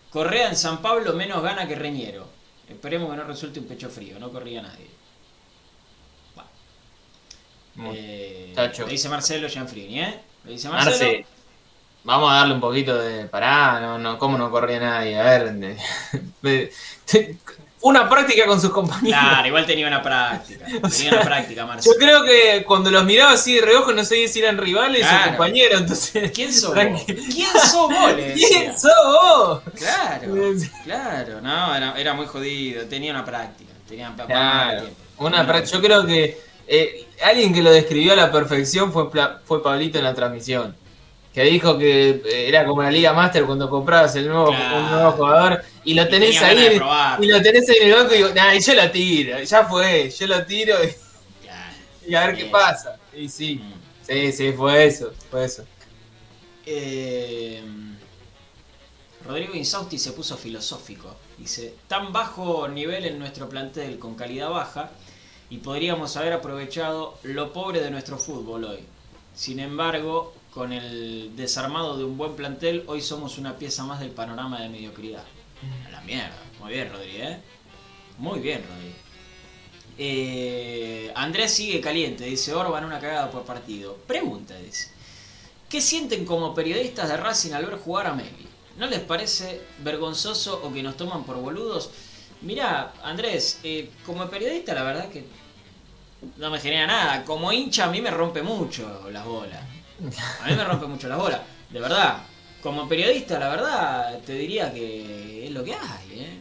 [0.10, 2.28] Correa en San Pablo menos gana que Reñero.
[2.68, 4.88] Esperemos que no resulte un pecho frío, no corría nadie.
[7.76, 10.20] Bueno, eh, lo dice Marcelo Gianfrini, ¿eh?
[10.44, 10.98] Lo dice Marcelo.
[10.98, 11.26] Marce,
[12.04, 15.78] vamos a darle un poquito de pará, no, no, cómo no corría nadie, a ver.
[17.88, 19.20] una práctica con sus compañeros.
[19.20, 20.66] Claro, igual tenía una práctica.
[20.66, 21.96] Tenía sea, una práctica, Yo Marcelo.
[21.98, 25.24] creo que cuando los miraba así de reojo no sabía si eran rivales Claro.
[25.24, 26.32] o compañeros, entonces.
[26.32, 27.04] ¿Quién sos vos?
[27.06, 28.14] ¿Quién sos vos?
[28.36, 29.62] ¿Quién sos vos?
[29.76, 30.34] Claro,
[30.84, 35.02] claro, no, era, era muy jodido, tenía una práctica, tenía Claro, tiempo.
[35.20, 39.10] una yo creo que eh, alguien que lo describió a la perfección fue,
[39.46, 40.76] fue Pablito en la transmisión.
[41.38, 44.78] Que dijo que eh, era como la Liga Master cuando comprabas el nuevo, Claro.
[44.80, 46.82] un nuevo jugador y lo tenés ahí en-
[47.24, 50.10] y lo tenés ahí en el banco y digo, nah, yo lo tiro, ya fue,
[50.10, 50.88] yo lo tiro y,
[51.46, 51.74] Claro.
[52.08, 52.98] y a ver qué pasa.
[53.14, 53.74] Y sí, Mm.
[54.08, 55.64] sí, sí, fue eso, fue eso.
[56.66, 57.62] Eh,
[59.24, 61.16] Rodrigo Insausti se puso filosófico.
[61.38, 64.90] Dice, tan bajo nivel en nuestro plantel con calidad baja
[65.52, 68.80] y podríamos haber aprovechado lo pobre de nuestro fútbol hoy.
[69.36, 74.10] Sin embargo, con el desarmado de un buen plantel, hoy somos una pieza más del
[74.10, 75.24] panorama de mediocridad.
[75.86, 76.36] A la mierda.
[76.60, 77.40] Muy bien, Rodrigo, ¿eh?
[78.18, 78.96] Muy bien, Rodrigo.
[80.00, 83.98] Eh, Andrés sigue caliente, dice Orban una cagada por partido.
[84.08, 84.90] Pregunta, dice.
[85.70, 88.48] ¿Qué sienten como periodistas de Racing al ver jugar a Meli?
[88.80, 91.92] ¿No les parece vergonzoso o que nos toman por boludos?
[92.42, 95.24] Mirá, Andrés, eh, como periodista la verdad que
[96.38, 97.26] no me genera nada.
[97.26, 99.77] Como hincha a mí me rompe mucho las bolas.
[100.44, 101.42] A mí me rompe mucho las bolas.
[101.70, 102.24] De verdad.
[102.62, 106.40] Como periodista la verdad te diría que es lo que hay, ¿eh?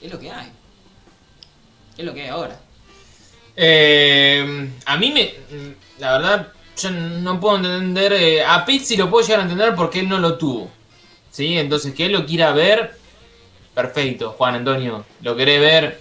[0.00, 0.50] Es lo que hay.
[1.96, 2.58] Es lo que hay ahora.
[3.54, 5.34] Eh, a mí me.
[5.98, 8.12] La verdad, yo no puedo entender.
[8.14, 10.70] eh, a Pizzi lo puedo llegar a entender porque él no lo tuvo.
[11.30, 11.58] ¿Sí?
[11.58, 12.96] Entonces, que él lo quiera ver.
[13.74, 15.04] Perfecto, Juan Antonio.
[15.20, 16.00] Lo querés ver,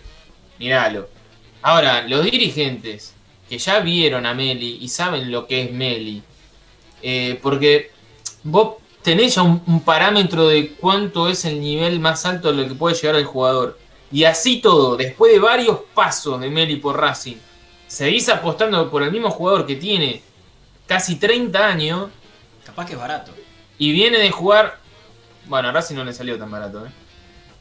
[0.58, 1.10] míralo.
[1.62, 3.14] Ahora, los dirigentes
[3.50, 6.24] que ya vieron a Meli y saben lo que es Meli.
[7.02, 7.92] Eh, porque
[8.44, 12.76] vos tenés ya un, un parámetro de cuánto es el nivel más alto lo que
[12.76, 13.78] puede llegar el jugador.
[14.12, 17.36] Y así todo, después de varios pasos de Meli por Racing,
[17.88, 20.22] seguís apostando por el mismo jugador que tiene
[20.86, 22.10] casi 30 años
[22.66, 23.32] Capaz que es barato.
[23.78, 24.78] y viene de jugar.
[25.46, 26.90] Bueno, a Racing no le salió tan barato, ¿eh?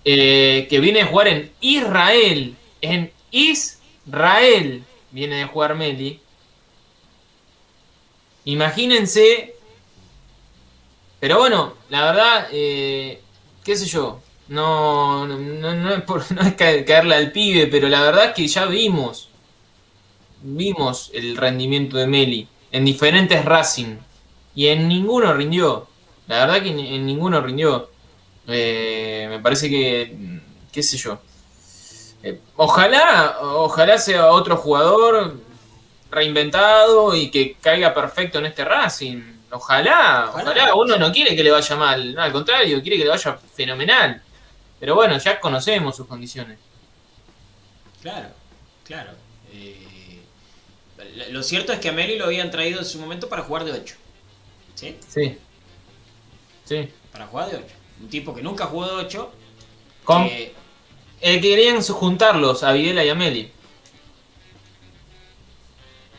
[0.05, 2.57] Eh, que viene de jugar en Israel.
[2.80, 6.20] En Israel viene de jugar Meli.
[8.47, 9.53] Imagínense.
[11.21, 13.21] Pero bueno, la verdad, eh,
[13.65, 14.21] qué sé yo.
[14.49, 18.35] No, no, no, es por no es ca- caerle al pibe, pero la verdad es
[18.35, 19.29] que ya vimos.
[20.43, 23.97] Vimos el rendimiento de Meli en diferentes Racing.
[24.55, 25.87] Y en ninguno rindió.
[26.29, 27.91] La verdad que en, ninguno rindió.
[28.49, 30.17] Eh, me parece que.
[30.73, 31.19] qué sé yo.
[32.23, 35.35] Eh, ojalá, ojalá sea otro jugador
[36.11, 39.23] reinventado y que caiga perfecto en este Racing.
[39.51, 40.51] Ojalá, Ojalá.
[40.51, 40.75] ojalá.
[40.75, 44.23] Uno no quiere que le vaya mal, no, al contrario, quiere que le vaya fenomenal.
[44.79, 46.59] Pero bueno, ya conocemos sus condiciones.
[48.03, 48.29] Claro,
[48.85, 49.13] claro.
[49.53, 50.21] Eh,
[51.31, 53.73] lo- cierto es que a Meli lo habían traído en su momento para jugar de
[53.73, 53.95] 8.
[54.75, 54.97] ¿Sí?
[55.09, 55.39] Sí.
[56.65, 56.89] Sí.
[57.13, 57.67] Para jugar de 8.
[58.01, 59.33] Un tipo que nunca jugó de 8.
[60.05, 60.55] Con, que-
[61.21, 63.51] eh, querían juntarlos a Videla y a Meli.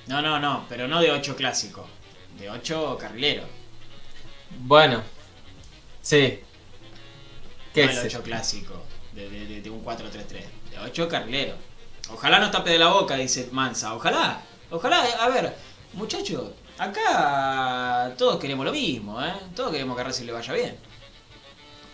[0.07, 1.85] No, no, no, pero no de 8 clásico.
[2.37, 3.43] De 8 carrilero.
[4.59, 5.03] Bueno.
[6.01, 6.39] Sí.
[7.73, 8.23] ¿Qué no el sé 8 yo?
[8.23, 8.83] clásico.
[9.13, 10.27] De, de- de- de un 4-3-3.
[10.71, 11.55] De 8 carrilero.
[12.11, 13.93] Ojalá nos tape de la boca, dice Mansa.
[13.95, 14.41] Ojalá.
[14.71, 15.01] Ojalá.
[15.19, 15.55] A ver,
[15.93, 16.51] muchachos.
[16.77, 19.33] Acá todos queremos lo mismo, ¿eh?
[19.55, 20.77] Todos queremos que Racing le vaya bien.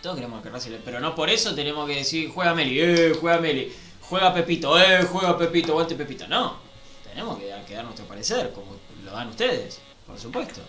[0.02, 0.76] Todos queremos que Racing le...
[0.78, 3.72] Pero no por eso tenemos que decir, juega Meli, eh, juega Meli.
[4.02, 6.28] Juega Pepito, eh, juega Pepito, aguante Pepito.
[6.28, 6.58] No.
[7.14, 8.72] Tenemos que, que dar nuestro parecer, como
[9.04, 10.60] lo dan ustedes, por supuesto.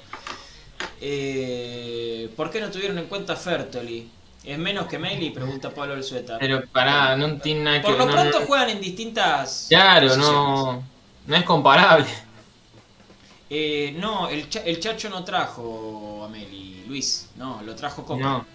[1.02, 4.10] Eh, ¿Por qué no tuvieron en cuenta Fertoli?
[4.44, 5.32] ¿Es menos que Meli?
[5.32, 6.38] Pregunta Pablo el Sueta.
[6.40, 9.66] Pero pará, no tiene nada que Por lo no, pronto no- juegan en distintas.
[9.70, 10.32] Claro, posiciones.
[10.36, 10.84] no.
[11.26, 12.06] No es comparable.
[13.50, 17.30] Eh, no, el, Cha- el Chacho no trajo a Meli, Luis.
[17.38, 18.22] No, lo trajo Coca.
[18.24, 18.46] No.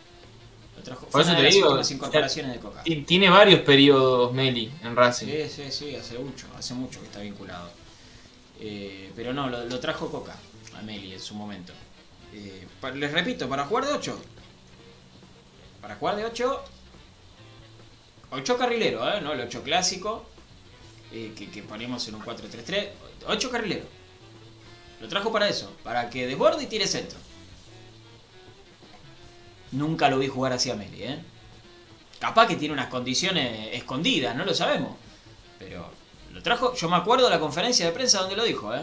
[0.77, 2.83] Lo trajo, Por fue eso te las digo, ya- incorporaciones de Coca.
[2.85, 5.27] Ti- Tiene varios periodos Meli en Racing.
[5.27, 7.69] Sí, sí, sí, hace mucho, hace mucho que está vinculado.
[8.61, 10.37] Eh, pero no, lo, lo trajo Coca
[10.77, 11.73] a Meli en su momento.
[12.33, 14.21] Eh, les repito, para jugar de 8.
[15.81, 16.65] Para jugar de 8.
[18.33, 19.21] 8 carrilero, ¿eh?
[19.21, 20.27] No el 8 clásico.
[21.13, 22.89] eh, que, que ponemos en un 4-3-3.
[23.27, 23.85] 8 carrilero.
[25.01, 27.19] Lo trajo para eso, para que desborde y tire centro.
[29.73, 31.19] Nunca lo vi jugar así a Meli, ¿eh?
[32.19, 34.97] Capaz que tiene unas condiciones escondidas, no lo sabemos.
[35.59, 35.91] Pero
[36.33, 38.83] lo trajo, yo me acuerdo de la conferencia de prensa donde lo dijo, ¿eh?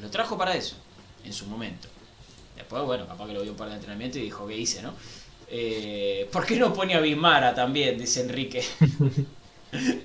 [0.00, 0.76] Lo trajo para eso,
[1.24, 1.88] en su momento.
[2.56, 4.94] Después, bueno, capaz que lo vio un par de entrenamientos y dijo, ¿qué hice, no?
[5.48, 7.98] Eh, ¿Por qué no pone a Bismara también?
[7.98, 8.64] Dice Enrique.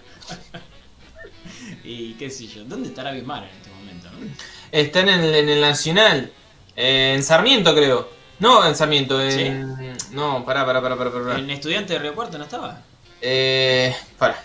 [1.83, 4.09] y qué sé yo, ¿dónde estará Bismara en este momento?
[4.11, 4.17] no?
[4.71, 6.31] Está en el, en el Nacional.
[6.75, 8.09] eh, en Sarmiento, creo.
[8.39, 9.21] No, en Sarmiento.
[9.21, 9.97] En...
[10.11, 11.11] No, pará, pará, pará, pará.
[11.11, 11.39] pará.
[11.39, 12.81] ¿En estudiante de Río Cuarto no estaba?
[13.21, 14.43] Eh, pará.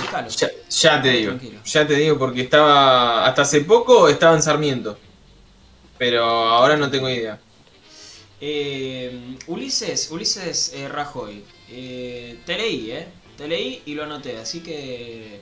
[0.00, 0.28] Déjalo.
[0.28, 1.30] Ya, ya te digo.
[1.32, 1.60] Tranquilo.
[1.64, 3.26] Ya te digo porque estaba.
[3.26, 4.98] Hasta hace poco estaba en Sarmiento.
[5.98, 7.38] Pero ahora no tengo idea.
[8.40, 13.06] Eh, Ulises, Ulises eh, Rajoy, eh, te leí, ¿eh?
[13.36, 15.40] Te leí y lo anoté, así que...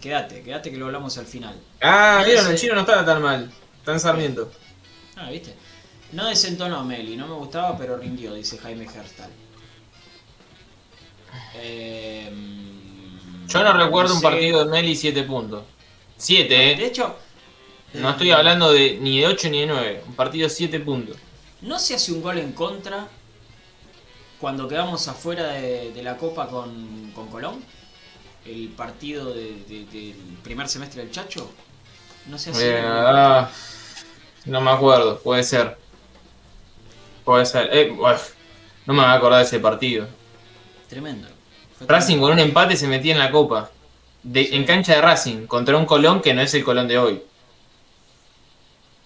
[0.00, 1.58] quédate, quédate que lo hablamos al final.
[1.80, 3.50] Ah, vieron, el chino no estaba tan mal.
[3.78, 4.50] Está en Sarmiento.
[5.16, 5.54] Ah, ¿viste?
[6.12, 9.30] No desentonó Meli, no me gustaba, pero rindió, dice Jaime Herstal.
[11.54, 12.30] Eh,
[13.48, 14.26] Yo no recuerdo un sé.
[14.26, 15.64] partido de Meli 7 puntos.
[16.16, 16.86] 7, De eh.
[16.86, 17.16] hecho...
[17.94, 20.04] No eh, estoy hablando de ni de 8 ni de 9.
[20.06, 21.16] Un partido 7 puntos.
[21.60, 23.06] ¿No se hace un gol en contra
[24.40, 27.62] cuando quedamos afuera de, de la Copa con, con Colón?
[28.46, 31.48] El partido de- de- del primer semestre del Chacho.
[32.26, 32.70] ¿No se hace?
[32.78, 33.48] Eh, ah,
[34.46, 35.76] no me acuerdo, puede ser.
[37.24, 37.68] Puede ser.
[37.72, 38.32] Eh, uf,
[38.86, 40.08] no me voy a acordar de ese partido.
[40.92, 41.26] Tremendo.
[41.78, 42.26] Fue Racing tremendo.
[42.28, 43.70] con un empate se metía en la copa.
[44.22, 44.54] De, Sí.
[44.54, 47.22] En cancha de Racing, contra un Colón que no es el Colón de hoy.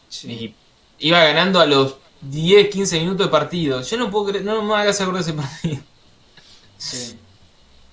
[0.09, 0.55] Sí.
[0.99, 3.83] Y iba ganando a los 10, 15 minutos de partido.
[3.83, 5.83] Yo no puedo creer, no me hagas acordar de ese partido.
[6.79, 7.19] Sí.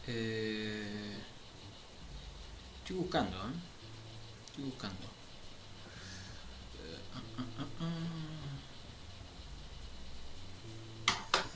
[0.07, 1.17] Eh,
[2.81, 3.53] Estoy buscando, ¿eh?
[4.47, 4.95] Estoy buscando.
[6.83, 7.21] Eh, ah,
[7.59, 7.85] ah, ah.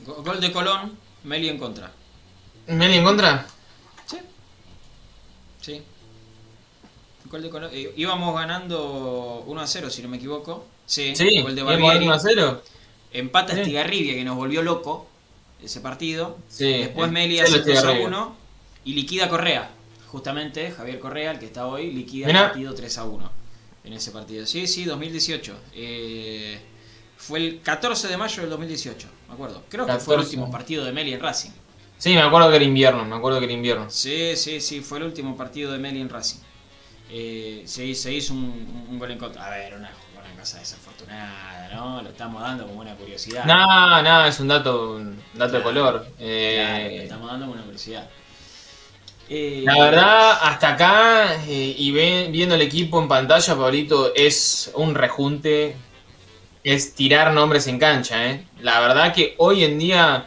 [0.06, 1.92] Go- Gol de Colón, Meli en contra.
[2.68, 3.46] ¿Meli en contra?
[4.06, 4.18] Sí.
[5.60, 5.82] Sí.
[7.30, 10.66] Gol de eh, íbamos ganando 1 a 0, si no me equivoco.
[10.86, 12.06] Sí, Sí, gol de Barbieri.
[12.06, 12.62] 1 a 0.
[13.12, 13.60] Empata Sí.
[13.60, 15.08] Estigarribia, que nos volvió loco
[15.62, 16.38] ese partido.
[16.48, 18.06] Sí, Después eh, Meli hace 2 a Estigarribia.
[18.06, 18.36] 1
[18.84, 19.70] y liquida Correa.
[20.08, 22.40] Justamente Javier Correa, el que está hoy, liquida Mirá.
[22.40, 23.30] el partido 3 a 1
[23.84, 24.46] en ese partido.
[24.46, 25.54] Sí, sí, 2018.
[25.74, 26.58] Eh,
[27.16, 29.62] fue el 14 de mayo del 2018, me acuerdo.
[29.68, 30.24] Creo que fue el 14.
[30.36, 31.50] último partido de Meli en Racing.
[31.98, 33.90] Sí, me acuerdo que era invierno, me acuerdo que era invierno.
[33.90, 36.38] Sí, sí, sí, fue el último partido de Meli en Racing.
[37.10, 39.46] Eh, se, se hizo un, un gol en contra.
[39.46, 42.02] A ver, una, una cosa desafortunada, ¿no?
[42.02, 43.46] Lo estamos dando como una curiosidad.
[43.46, 46.04] No, no, es un dato, un dato de color.
[46.04, 48.08] Claro, Eh, lo estamos dando como una curiosidad.
[49.30, 54.94] Eh, La verdad, hasta acá y ve- viendo el equipo en pantalla, Pablito, es un
[54.94, 55.76] rejunte,
[56.64, 58.26] es tirar nombres en cancha.
[58.30, 58.46] ¿eh?
[58.60, 60.26] La verdad que hoy en día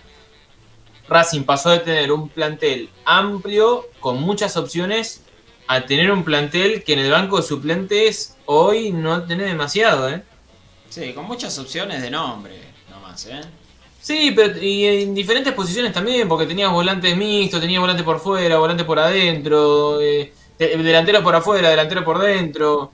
[1.12, 5.24] Racing pasó de tener un plantel amplio, con muchas opciones,
[5.68, 10.10] a tener un plantel que en el banco de suplentes hoy no tiene demasiado.
[10.10, 10.24] ¿eh?
[10.90, 12.54] Sí, con muchas opciones de nombre,
[12.90, 13.42] nomás, ¿eh?
[14.02, 18.58] Sí, pero y en diferentes posiciones también, porque tenías volantes mixtos, tenías volante por fuera,
[18.58, 22.92] volante por adentro, eh, de- delantero por afuera, delantero por dentro.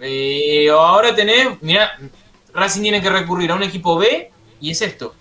[0.00, 1.98] Eh, ahora tenés, mirá,
[2.54, 4.30] Racing tiene que recurrir a un equipo B
[4.60, 5.14] y es esto.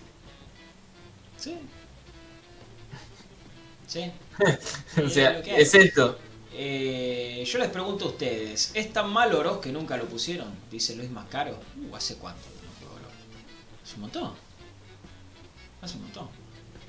[3.89, 4.11] Sí.
[5.03, 6.19] o sea, es esto.
[6.53, 10.47] Eh, yo les pregunto a ustedes, ¿es tan mal Oroz que nunca lo pusieron?
[10.69, 11.57] Dice Luis Mascaro.
[11.89, 13.13] Uh, ¿hace cuánto que no juega Oroz?
[13.83, 14.31] Hace un montón.
[15.81, 16.27] Hace un montón.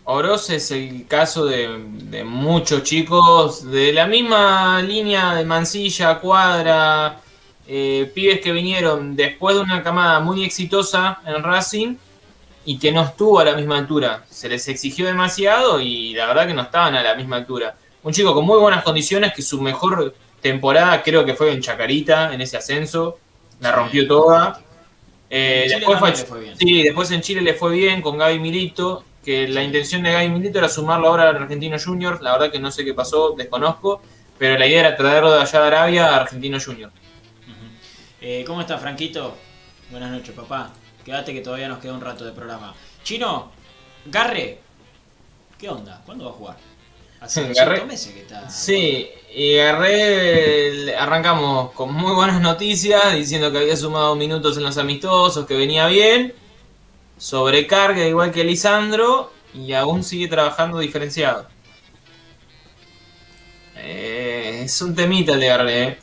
[0.04, 7.22] Oroz es el caso de, de muchos chicos de la misma línea de Mansilla, Cuadra,
[7.66, 11.96] eh, pibes que vinieron después de una camada muy exitosa en Racing
[12.64, 14.24] y que no estuvo a la misma altura.
[14.28, 17.74] Se les exigió demasiado y la verdad que no estaban a la misma altura.
[18.02, 22.32] Un chico con muy buenas condiciones que su mejor temporada creo que fue en Chacarita,
[22.32, 23.18] en ese ascenso.
[23.60, 24.60] La rompió toda.
[25.28, 26.58] Eh, después fue- le fue bien.
[26.58, 30.28] Sí, después en Chile le fue bien con Gaby Milito, que la intención de Gaby
[30.30, 34.02] Milito era sumarlo ahora al Argentino Junior, la verdad que no sé qué pasó, desconozco,
[34.38, 36.90] pero la idea era traerlo de allá de Arabia a Argentino Junior.
[38.20, 39.36] Eh, ¿Cómo está Franquito?
[39.90, 40.72] Buenas noches, papá.
[41.04, 42.74] Quédate que todavía nos queda un rato de programa.
[43.02, 43.50] Chino,
[44.06, 44.58] Garre,
[45.58, 46.02] ¿qué onda?
[46.04, 46.56] ¿Cuándo va a jugar?
[47.20, 48.48] Hace Garré- meses que está.
[48.50, 54.76] Sí, y agarré, arrancamos con muy buenas noticias, diciendo que había sumado minutos en los
[54.78, 56.34] amistosos, que venía bien,
[57.18, 61.46] sobrecarga igual que Lisandro, y aún sigue trabajando diferenciado.
[63.76, 65.98] Eh, es un temita el de Garré, eh.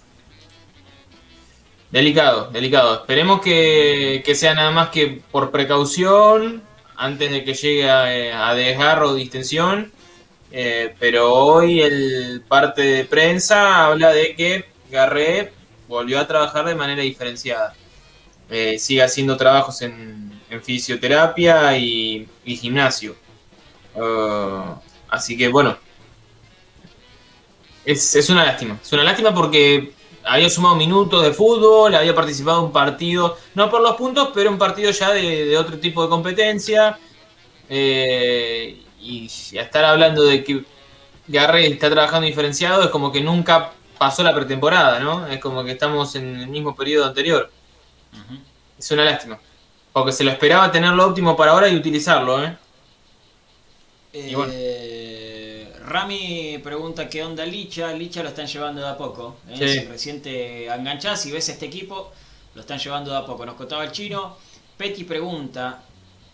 [1.92, 2.96] Delicado, delicado.
[2.96, 6.62] Esperemos que, sea nada más que por precaución,
[6.98, 9.92] antes de que llegue a, a desgarro o distensión.
[10.52, 15.52] Eh, pero hoy el parte de prensa habla de que Garré
[15.88, 17.74] volvió a trabajar de manera diferenciada.
[18.50, 20.28] Eh, sigue haciendo trabajos en,
[20.64, 23.16] fisioterapia y, gimnasio.
[23.94, 24.76] Uh,
[25.10, 25.78] así que bueno,
[27.86, 28.80] es una lástima.
[28.82, 29.94] Es una lástima porque
[30.28, 34.50] había sumado minutos de fútbol, había participado en un partido, no por los puntos, pero
[34.50, 36.98] un partido ya de, de otro tipo de competencia.
[37.70, 40.64] Eh, y a estar hablando de que
[41.28, 45.28] Garré está trabajando diferenciado es como que nunca pasó la pretemporada, ¿no?
[45.28, 47.52] Es como que estamos en el mismo periodo anterior.
[48.78, 49.40] Es una lástima.
[49.92, 52.58] Porque se lo esperaba tener lo óptimo para ahora y utilizarlo, ¿eh?
[54.14, 54.54] Y bueno.
[55.88, 57.94] Rami pregunta qué onda Licha.
[57.94, 59.38] Licha lo están llevando de a poco.
[59.50, 59.56] ¿eh?
[59.58, 59.80] Sí.
[59.80, 62.12] Si recién te enganchás y ves este equipo,
[62.56, 63.46] lo están llevando de a poco.
[63.46, 64.36] Nos contaba el chino.
[64.76, 65.84] Petty pregunta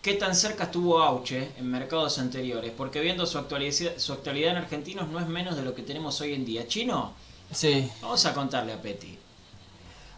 [0.02, 2.72] qué tan cerca estuvo Auche en mercados anteriores.
[2.76, 6.20] Porque viendo su actualidad, su actualidad en argentinos no es menos de lo que tenemos
[6.20, 6.66] hoy en día.
[6.66, 7.12] Chino,
[7.52, 7.88] Sí.
[8.02, 9.16] vamos a contarle a Petty.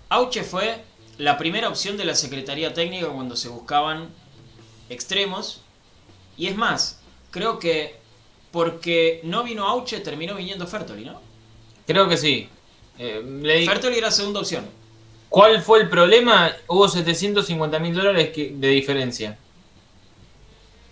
[0.09, 0.83] Auche fue
[1.19, 4.09] la primera opción de la Secretaría Técnica cuando se buscaban
[4.89, 5.61] extremos.
[6.39, 8.06] Y es más, creo que
[8.51, 11.21] porque no vino Auche terminó viniendo Fertoli, ¿no?
[11.87, 12.49] Creo que sí.
[12.99, 14.65] Eh, le Fertoli era segunda opción.
[15.29, 16.55] ¿Cuál fue el problema?
[16.67, 19.39] Hubo 750 mil dólares de diferencia.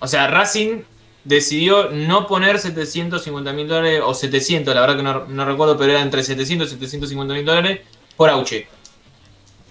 [0.00, 0.82] O sea, Racing
[1.24, 5.92] decidió no poner 750 mil dólares, o 700, la verdad que no, no recuerdo, pero
[5.92, 7.80] era entre 700 y 750 mil dólares
[8.16, 8.68] por Auche.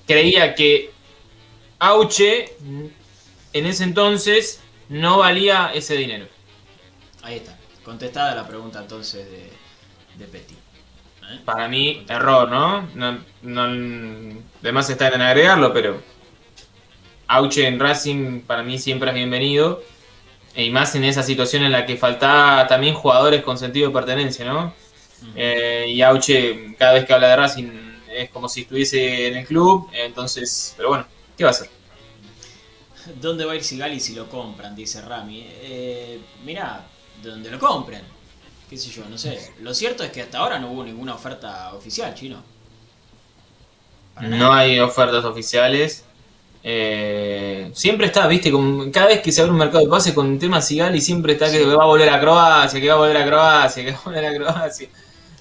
[0.08, 0.92] Creía que
[1.80, 2.54] Auche
[3.54, 6.28] en ese entonces no valía ese dinero.
[7.22, 7.53] Ahí está.
[7.84, 9.50] Contestada la pregunta entonces de,
[10.18, 10.54] de Petty.
[10.54, 11.40] ¿Eh?
[11.46, 12.88] Para mí, error, ¿no?
[12.96, 16.02] no, no además está en agregarlo, pero
[17.28, 19.84] Auche en Racing para mí siempre es bienvenido.
[20.56, 24.46] Y más en esa situación en la que faltaba también jugadores con sentido de pertenencia,
[24.46, 24.74] ¿no?
[25.36, 27.72] Eh, y Auche, cada vez que habla de Racing,
[28.10, 29.90] es como si estuviese en el club.
[29.94, 31.70] Entonces, pero bueno, ¿qué va a hacer?
[33.20, 34.76] ¿Dónde va a ir Sigali si lo compran?
[34.76, 35.44] Dice Rami.
[35.48, 36.86] Eh, mirá,
[37.24, 38.02] de donde lo compren.
[38.70, 39.40] Qué sé yo, no sé.
[39.62, 42.44] Lo cierto es que hasta ahora no hubo ninguna oferta oficial, chino.
[44.16, 44.58] Para No nada.
[44.58, 46.06] hay ofertas oficiales.
[46.66, 50.32] Eh, siempre está, viste, como cada vez que se abre un mercado de pase con
[50.34, 53.18] el tema Sigali, siempre está que va a volver a Croacia, que va a volver
[53.18, 54.88] a Croacia, que va a volver a Croacia.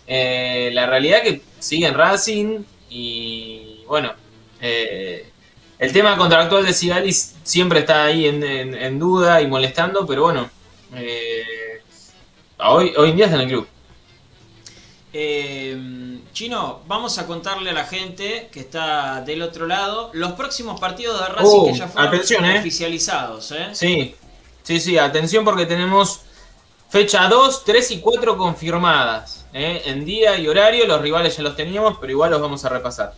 [0.06, 4.12] Eh, la realidad es que sigue en Racing y bueno,
[4.60, 5.30] eh,
[5.78, 10.22] el tema contractual de Sigali siempre está ahí en, en- en duda y molestando, pero
[10.24, 10.50] bueno,
[10.96, 11.44] eh,
[12.68, 13.68] hoy, hoy en día está en el club.
[15.14, 20.80] Eh, Chino, vamos a contarle a la gente que está del otro lado los próximos
[20.80, 22.58] partidos de Racing Uh, que ya fueron atención, eh.
[22.58, 23.52] oficializados.
[23.52, 23.68] ¿eh?
[23.72, 24.14] Sí,
[24.62, 26.22] sí, sí, atención porque tenemos
[26.88, 29.40] fecha 2, 3 y 4 confirmadas.
[29.54, 33.12] En día y horario, los rivales ya los teníamos, pero igual los vamos a repasar.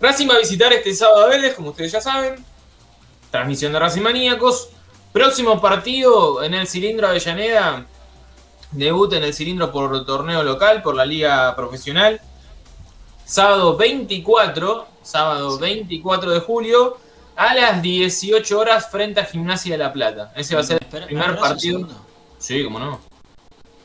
[0.00, 2.44] Racing va a visitar este sábado a Vélez, como ustedes ya saben.
[3.30, 4.68] Transmisión de Racing Maníacos.
[5.14, 7.86] Próximo partido en el cilindro Avellaneda.
[8.74, 12.20] Debut en el cilindro por torneo local, por la liga profesional.
[13.24, 16.98] Sábado 24, sábado 24 de julio,
[17.36, 20.32] a las 18 horas frente a Gimnasia de la Plata.
[20.36, 21.88] Ese va a ser el primer ¿me esperás un partido.
[22.38, 23.00] Sí, cómo no.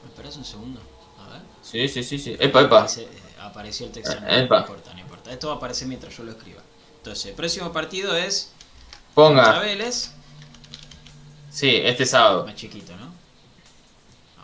[0.04, 0.82] ¿Me esperás un segundo?
[1.20, 1.42] A ver.
[1.62, 2.36] Sí, sí, sí, sí.
[2.40, 2.82] Epa, epa.
[2.86, 3.08] Aparece- eh,
[3.42, 4.20] apareció el texto.
[4.20, 4.60] No, Eh, epa.
[4.62, 5.32] importa, no importa.
[5.32, 6.62] Esto va a aparecer mientras yo lo escriba.
[6.98, 8.52] Entonces, el próximo partido es
[9.14, 9.60] Ponga.
[9.60, 10.12] Vélez.
[11.50, 12.46] Sí, este sábado.
[12.46, 12.99] Más chiquito, ¿no?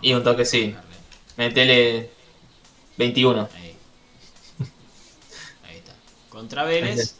[0.05, 0.75] Y un toque sí.
[0.77, 0.83] A
[1.35, 2.11] Metele
[2.95, 3.49] 21.
[3.55, 3.75] Ahí.
[5.67, 5.93] Ahí está.
[6.29, 7.15] Contra Vélez,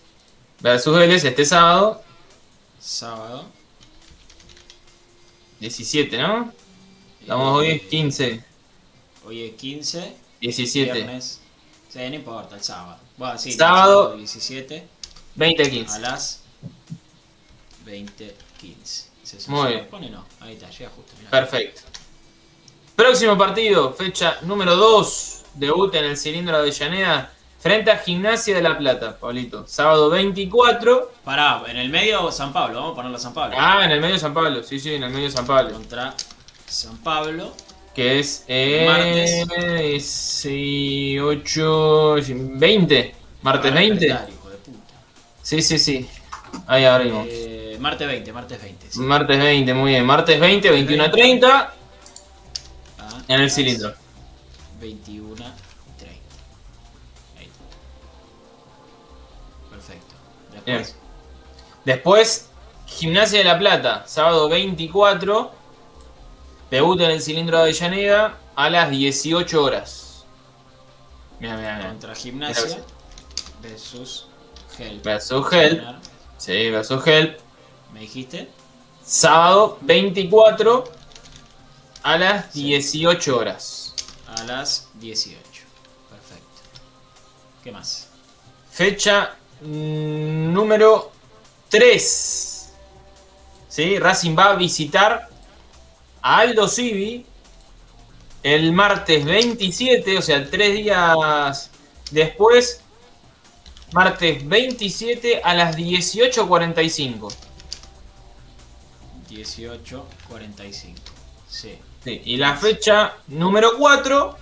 [0.60, 2.04] Versus Vélez este sábado,
[2.80, 3.46] sábado.
[5.60, 6.54] 17, ¿no?
[7.22, 8.44] Estamos hoy Eh, es 15,
[9.26, 10.16] Hoy es 15.
[10.42, 11.40] 17, Viernes.
[11.90, 13.00] Sí, no importa, el sábado.
[13.18, 14.16] Bueno, sí, Sábado.
[14.16, 14.86] 17
[15.34, 16.00] 20, a 15.
[16.02, 16.42] las
[17.84, 19.08] 20.15.
[19.24, 19.88] ¿Se- se- Muy se bien.
[19.88, 20.10] pone?
[20.12, 21.14] No, ahí está, llega justo.
[21.18, 21.32] mirá.
[21.32, 21.82] Perfecto.
[22.96, 25.44] Próximo partido, fecha número 2.
[25.56, 27.32] Debut en el cilindro de Avellaneda.
[27.60, 29.66] frente a Gimnasia de la Plata, Pablito.
[29.68, 31.12] Sábado 24.
[31.24, 33.56] Pará, en el medio San Pablo, vamos a ponerlo a San Pablo.
[33.60, 35.74] Ah, en el medio San Pablo, sí, sí, en el medio San Pablo.
[35.74, 36.14] Contra
[36.68, 37.54] San Pablo.
[37.94, 38.86] Que es eh,
[39.48, 40.06] Martes.
[40.06, 43.16] sí, 8, 20.
[43.42, 44.08] Martes Ah, 20.
[44.08, 44.94] calendario, hijo de puta.
[45.42, 46.08] Sí, sí, sí.
[46.68, 47.26] Ahí abrimos.
[47.30, 48.88] Eh, martes 20, martes 20.
[48.92, 49.00] sí.
[49.00, 50.06] Martes 20, muy bien.
[50.06, 51.74] Martes 20, 21 a 30 Ah,
[53.28, 53.94] en el cilindro.
[54.80, 56.16] 21, 30.
[57.40, 57.50] Ahí.
[59.70, 60.16] Perfecto.
[60.66, 60.78] Bien.
[60.78, 60.96] Después,
[61.86, 62.50] Después,
[62.88, 65.52] Gimnasia de la Plata, sábado 24.
[66.72, 70.26] Debut en el cilindro de Avellaneda a las 18 horas.
[71.40, 71.90] Mira, mira, mira.
[71.90, 72.84] contra Gimnasia
[73.62, 74.28] versus
[74.78, 75.04] Help.
[75.04, 75.84] Versus Help.
[76.38, 77.40] Sí, versus Help.
[77.94, 78.50] ¿Me dijiste?
[79.04, 80.84] Sábado 24
[82.06, 82.66] a las Sí.
[82.66, 83.96] 18 horas.
[84.28, 85.40] A las 18.
[86.08, 86.62] Perfecto.
[87.64, 88.10] ¿Qué más?
[88.70, 91.12] Fecha mm, número
[91.70, 92.74] 3.
[93.68, 93.98] ¿Sí?
[93.98, 95.30] Racing va a visitar
[96.22, 97.26] a Aldo Civi
[98.44, 101.72] el martes 27, o sea, tres días
[102.12, 102.82] después,
[103.94, 107.34] martes 27 a las 18.45.
[109.28, 110.94] 18.45.
[111.50, 111.80] Sí.
[112.06, 114.38] Sí, y la fecha número 4,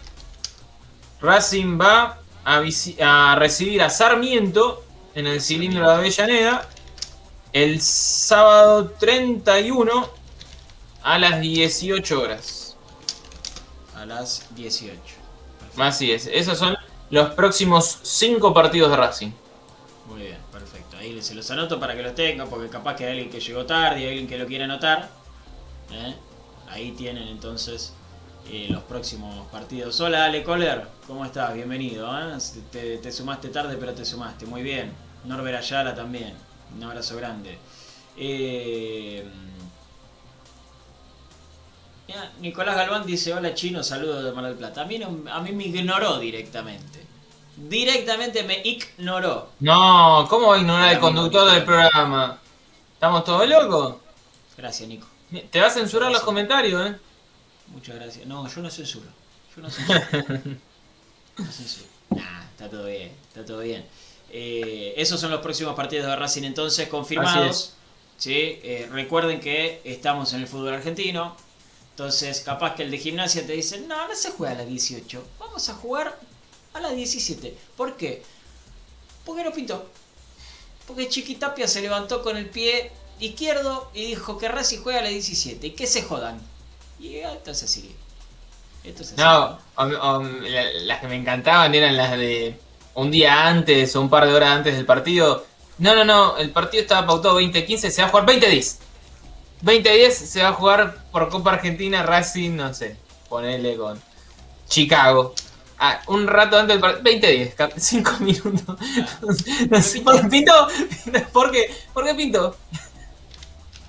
[1.22, 4.84] Racing va a, recibir a Sarmiento
[5.16, 6.68] en el cilindro de Avellaneda
[7.53, 10.09] el sábado 31
[11.03, 12.76] a las 18 horas.
[13.95, 14.99] A las 18.
[15.59, 15.84] Perfecto.
[15.84, 16.76] Así es, esos son
[17.11, 19.32] los próximos 5 partidos de Racing.
[20.09, 20.97] Muy bien, perfecto.
[20.97, 23.66] Ahí se los anoto para que los tengan, porque capaz que hay alguien que llegó
[23.66, 25.09] tarde y alguien que lo quiere anotar.
[25.93, 26.14] ¿eh?
[26.74, 27.93] Ahí tienen entonces
[28.49, 29.99] eh, los próximos partidos.
[30.01, 31.53] Hola Ale Kohler, ¿cómo estás?
[31.53, 32.07] Bienvenido.
[32.19, 32.36] ¿eh?
[32.71, 34.47] Te, te sumaste tarde, pero te sumaste.
[34.47, 34.91] Muy bien.
[35.26, 36.34] Norbert Ayala también.
[36.76, 37.59] Un abrazo grande.
[38.17, 39.24] Eh,
[42.41, 44.82] Nicolás Galván dice, hola chino, saludos de Mar del Plata.
[44.82, 47.05] A mí, no- a mí me ignoró directamente.
[47.55, 49.49] Directamente me ignoró.
[49.59, 52.39] No, ¿cómo va a ignorar el conductor del programa?
[52.95, 53.95] ¿Estamos todos locos?
[54.57, 55.07] Gracias, Nico.
[55.42, 56.96] Te va a censurar los comentarios, ¿eh?
[57.68, 58.26] Muchas gracias.
[58.28, 59.08] No, yo no censuro.
[59.56, 60.00] Yo no censuro.
[61.38, 61.88] no censuro.
[62.10, 63.12] Nah, está todo bien.
[63.30, 63.86] Está todo bien.
[64.30, 67.74] Eh, esos son los próximos partidos de Racing entonces confirmados.
[68.18, 68.60] ¿sí?
[68.64, 71.36] Eh, recuerden que estamos en el fútbol argentino.
[71.92, 75.24] Entonces, capaz que el de gimnasia te dice, no, no se juega a las 18.
[75.40, 76.20] Vamos a jugar
[76.74, 77.56] a las 17.
[77.78, 78.24] ¿Por qué?
[79.26, 79.90] Porque no pintó.
[80.88, 82.92] Porque Chiquitapia se levantó con el pie
[83.28, 85.67] izquierdo y dijo que Racing juega a las 17.
[85.67, 86.39] Y que se jodan.
[86.99, 87.95] Y esto es así.
[88.84, 89.21] Esto es así.
[89.21, 92.58] No, um, um, la- las que me encantaban eran las de
[92.95, 95.45] un día antes o un par de horas antes del partido.
[95.79, 98.78] No, no, no, el partido estaba pautado 20-15, se va a jugar 20-10.
[99.63, 102.97] 20-10 se va a jugar por Copa Argentina, Racing, no sé,
[103.29, 104.00] ponele con
[104.67, 105.33] Chicago.
[105.79, 108.78] Ah, un rato antes del partido, 20-10, 5 minutos.
[109.70, 110.67] No sé, ¿por qué pintó?
[111.33, 111.74] ¿Por qué?
[111.93, 112.55] ¿Por qué pintó?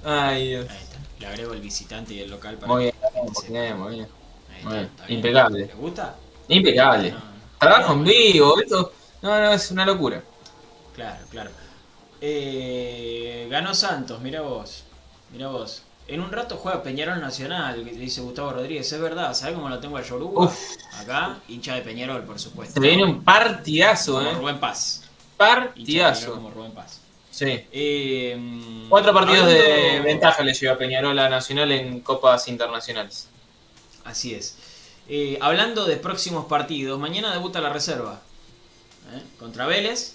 [0.05, 0.67] Ay, Dios.
[0.71, 0.99] Ahí está.
[1.21, 3.21] Le agrego el visitante y el local para Muy bien, que
[3.51, 4.09] muy bien, muy bien.
[4.55, 4.85] Ahí muy bien.
[4.87, 5.19] está bien.
[5.19, 5.65] Impecable.
[5.65, 6.17] ¿Te gusta?
[6.49, 7.11] Impecable.
[7.13, 7.19] No,
[7.59, 8.93] Trabajo en vivo, esto.
[9.23, 10.23] No, no, es una locura.
[10.95, 11.51] Claro, claro.
[12.21, 14.85] Eh, ganó Santos, mira vos.
[15.33, 15.83] Mira vos.
[16.07, 18.93] En un rato juega Peñarol Nacional, dice Gustavo Rodríguez.
[18.93, 20.45] Es verdad, ¿sabes cómo lo tengo a Yoruba?
[20.45, 20.59] Uf.
[21.01, 22.75] Acá, hincha de Peñarol, por supuesto.
[22.75, 24.35] Se viene un partidazo, Como eh.
[24.35, 25.03] Rubén Paz.
[25.39, 26.33] Partidazo.
[26.35, 27.01] como Rubén Paz.
[27.35, 27.67] Sí.
[27.73, 33.29] Eh, Cuatro partidos de ventaja le lleva Peñarol a Nacional en copas internacionales.
[34.05, 34.57] Así es.
[35.09, 38.23] Eh, hablando de próximos partidos, mañana debuta la reserva
[39.13, 39.21] ¿eh?
[39.39, 40.15] contra Vélez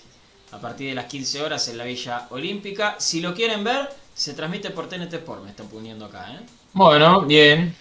[0.52, 2.96] a partir de las 15 horas en la Villa Olímpica.
[3.00, 6.32] Si lo quieren ver, se transmite por TNT Sport, me están poniendo acá.
[6.32, 6.40] ¿eh?
[6.72, 7.76] Bueno, bien.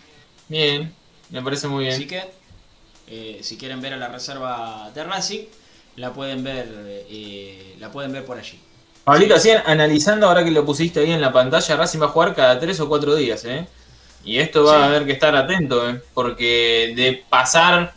[0.49, 0.93] Bien.
[1.31, 2.27] Me parece muy Así bien.
[3.07, 5.45] que, eh, si quieren ver a la reserva de Racing,
[5.95, 6.67] la pueden ver,
[7.09, 8.59] eh, la pueden ver por allí.
[9.09, 12.35] Pablito, así analizando ahora que lo pusiste ahí en la pantalla, Racing va a jugar
[12.35, 13.67] cada tres o cuatro días, ¿eh?
[14.23, 14.83] Y esto va Sí.
[14.83, 16.03] a haber que estar atento, ¿eh?
[16.13, 17.95] Porque de pasar...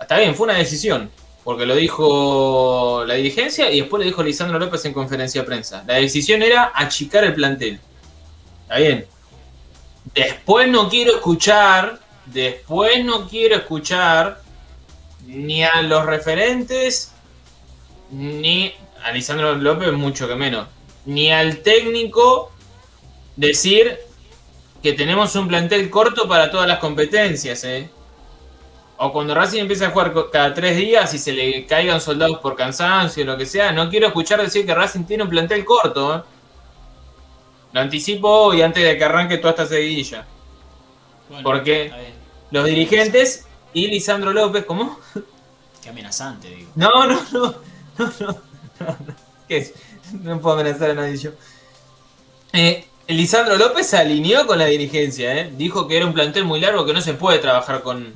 [0.00, 1.10] Está bien, fue una decisión.
[1.44, 5.84] Porque lo dijo la dirigencia y después lo dijo Lisandro López en conferencia de prensa.
[5.86, 7.78] La decisión era achicar el plantel.
[8.62, 9.06] Está bien.
[10.14, 14.40] Después no quiero escuchar, después no quiero escuchar
[15.26, 17.12] ni a los referentes,
[18.10, 18.72] ni
[19.06, 20.66] a Lisandro López, mucho que menos,
[21.04, 22.50] ni al técnico
[23.36, 23.98] decir
[24.82, 27.88] que tenemos un plantel corto para todas las competencias, ¿eh?
[28.96, 32.56] O cuando Racing empieza a jugar cada tres días y se le caigan soldados por
[32.56, 36.16] cansancio o lo que sea, no quiero escuchar decir que Racing tiene un plantel corto.
[36.16, 36.22] ¿eh?
[37.72, 40.26] Lo anticipo hoy antes de que arranque toda esta seguidilla.
[41.28, 41.84] Bueno, ¿Por qué?
[41.84, 42.14] está bien.
[42.50, 44.98] Los dirigentes y Lisandro López, ¿cómo?
[45.82, 46.70] Qué amenazante, digo.
[46.74, 47.54] No, no, no,
[47.98, 48.45] no.
[49.48, 49.74] ¿Qué es?
[50.12, 51.30] No puedo amenazar a nadie yo.
[52.52, 55.52] Eh, Lisandro López se alineó con la dirigencia, ¿eh?
[55.56, 58.14] Dijo que era un plantel muy largo, que no se puede trabajar con,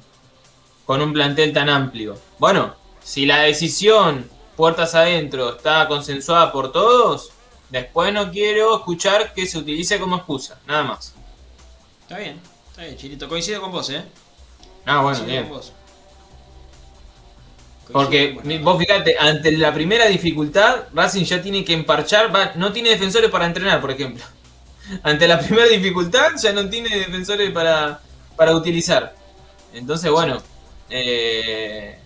[0.85, 2.19] con un plantel tan amplio.
[2.39, 7.31] Bueno, si la decisión, puertas adentro, está consensuada por todos,
[7.71, 11.15] después no quiero escuchar que se utilice como excusa, nada más.
[12.03, 13.29] Está bien, está bien, Chilito.
[13.29, 14.05] Coincido con vos, ¿eh?
[14.85, 15.43] Ah, bueno, Coincido bien.
[15.45, 15.73] con vos.
[17.93, 22.91] Porque vos fíjate, ante la primera dificultad, Racing ya tiene que emparchar, va- no tiene
[22.91, 24.25] defensores para entrenar, por ejemplo.
[25.03, 28.01] Ante la primera dificultad ya no tiene defensores para,
[28.37, 29.15] para utilizar.
[29.73, 30.39] Entonces, bueno,
[30.89, 31.97] eh,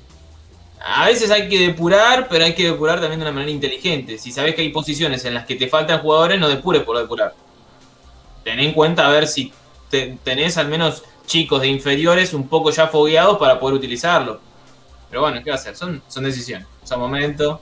[0.81, 4.19] a veces hay que depurar, pero hay que depurar también de una manera inteligente.
[4.19, 7.35] Si sabes que hay posiciones en las que te faltan jugadores, no depures por depurar.
[8.43, 9.53] Ten en cuenta a ver si
[9.89, 14.41] te- tenés al menos chicos de inferiores un poco ya fogueados para poder utilizarlo.
[15.15, 15.77] Pero bueno, ¿qué va a hacer?
[15.77, 17.61] Son, son decisiones, son momentos.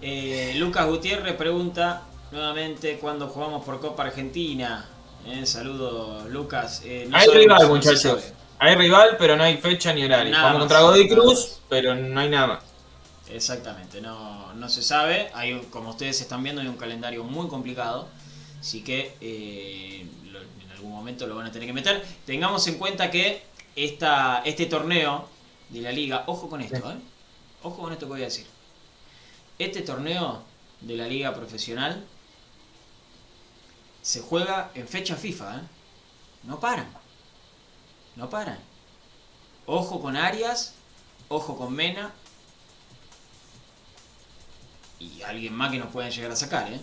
[0.00, 4.88] Eh, Lucas Gutiérrez pregunta nuevamente cuándo jugamos por Copa Argentina.
[5.26, 6.80] Eh, saludo, Lucas.
[6.86, 8.32] Eh, no hay rival, muchachos.
[8.60, 10.32] Hay rival, pero no hay fecha ni horario.
[10.32, 12.64] Vamos contra Godoy Cruz, pero no hay nada más.
[13.30, 15.28] Exactamente, no, no se sabe.
[15.34, 18.08] Hay, como ustedes están viendo, hay un calendario muy complicado.
[18.58, 22.02] Así que eh, lo- en algún momento lo van a tener que meter.
[22.24, 23.42] Tengamos en cuenta que
[23.76, 25.28] esta, este torneo
[25.72, 26.96] de la liga, ojo con esto, ¿eh?
[27.62, 28.46] Ojo con esto que voy a decir.
[29.58, 30.42] Este torneo
[30.80, 32.06] de la liga profesional
[34.02, 35.62] se juega en fecha FIFA, ¿eh?
[36.42, 36.98] No paran.
[38.16, 38.58] No paran.
[39.66, 40.74] Ojo con Arias,
[41.28, 42.12] ojo con Mena,
[44.98, 46.80] y alguien más que nos pueden llegar a sacar, ¿eh?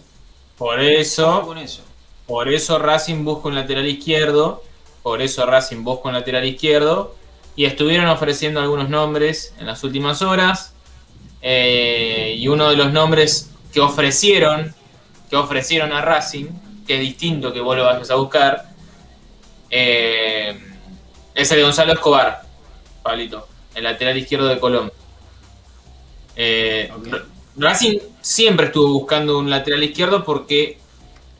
[0.57, 1.83] Por Ojo eso, con eso.
[2.25, 4.63] por eso Racing busca un lateral izquierdo.
[5.03, 7.18] Por eso Racing busca un lateral izquierdo.
[7.59, 10.71] Y estuvieron ofreciendo algunos nombres en las últimas horas.
[11.41, 14.73] Eh, y uno de los nombres que ofrecieron,
[15.29, 16.45] que ofrecieron a Racing,
[16.87, 18.69] que es distinto que vos lo vayas a buscar,
[19.69, 20.57] eh,
[21.35, 22.43] es el de Gonzalo Escobar,
[23.03, 24.93] Pablito, el lateral izquierdo de Colón.
[26.37, 26.89] Eh,
[27.57, 30.77] Racing siempre estuvo buscando un lateral izquierdo porque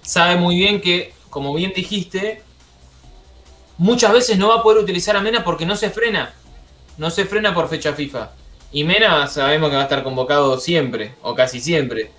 [0.02, 2.44] sabe muy bien que, como bien dijiste,
[3.80, 6.34] muchas veces no va a poder utilizar a Mena porque no se frena.
[6.98, 8.32] No se frena por fecha FIFA.
[8.72, 12.12] Y Mena sabemos que va a estar convocado siempre, o casi siempre.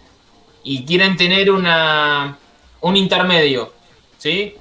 [0.65, 2.37] Y quieren tener una
[2.81, 3.73] un intermedio,
[4.19, 4.55] ¿sí?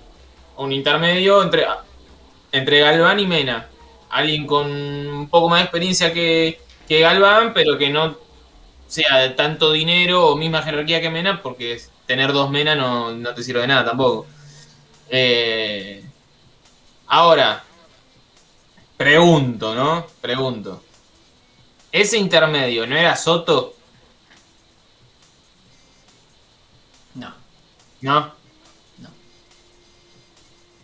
[0.57, 1.65] Un intermedio entre,
[2.51, 3.69] entre Galván y Mena.
[4.09, 8.17] Alguien con un poco más de experiencia que, que Galván, pero que no
[8.87, 13.33] sea de tanto dinero o misma jerarquía que Mena, porque tener dos Mena no, no
[13.33, 14.27] te sirve de nada tampoco.
[15.09, 16.03] Eh,
[17.09, 17.63] ahora,
[18.97, 20.07] pregunto, ¿no?
[20.21, 20.83] Pregunto.
[21.91, 23.75] ¿Ese intermedio no era Soto?
[27.15, 27.33] No.
[28.01, 28.19] ¿No?
[28.99, 29.09] No.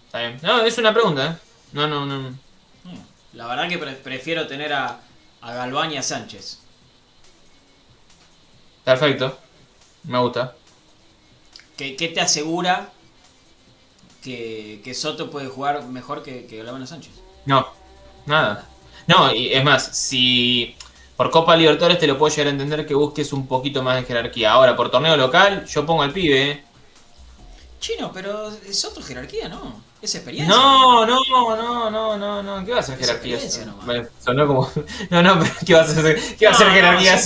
[0.08, 0.40] Está bien.
[0.42, 1.38] No, es una pregunta, ¿eh?
[1.74, 2.20] No, no, no.
[2.32, 2.38] Mm.
[3.34, 5.00] La verdad que pre- prefiero tener a,
[5.42, 6.60] a Galván y a Sánchez.
[8.84, 9.38] Perfecto.
[10.04, 10.56] Me gusta.
[11.78, 12.90] ¿Qué, qué te asegura
[14.26, 17.14] que, que Soto puede jugar mejor que, que Sánchez?
[17.46, 17.68] No,
[18.26, 18.68] nada.
[19.06, 20.76] No, y es más, si
[21.16, 24.04] por Copa Libertadores te lo puedo llegar a entender que busques un poquito más de
[24.04, 24.52] jerarquía.
[24.52, 26.64] Ahora, por torneo local, yo pongo al pibe, ¿eh?
[27.80, 29.80] Chino, pero es otra jerarquía, ¿no?
[30.06, 30.56] Es experiencia.
[30.56, 32.66] No, no, no, no, no, no.
[32.66, 33.40] ¿Qué va a Es jerarquía?
[33.86, 34.72] Bueno, sonó como.
[35.10, 37.20] No, no, pero ¿qué va a ser, qué va a No, no, jerarquía?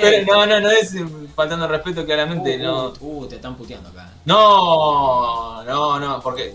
[0.00, 0.94] Pero no, no, no es
[1.34, 2.86] faltando al respeto, claramente, Uh, no.
[2.98, 4.10] uh, uh, te están puteando acá.
[4.24, 6.54] No, no, no, porque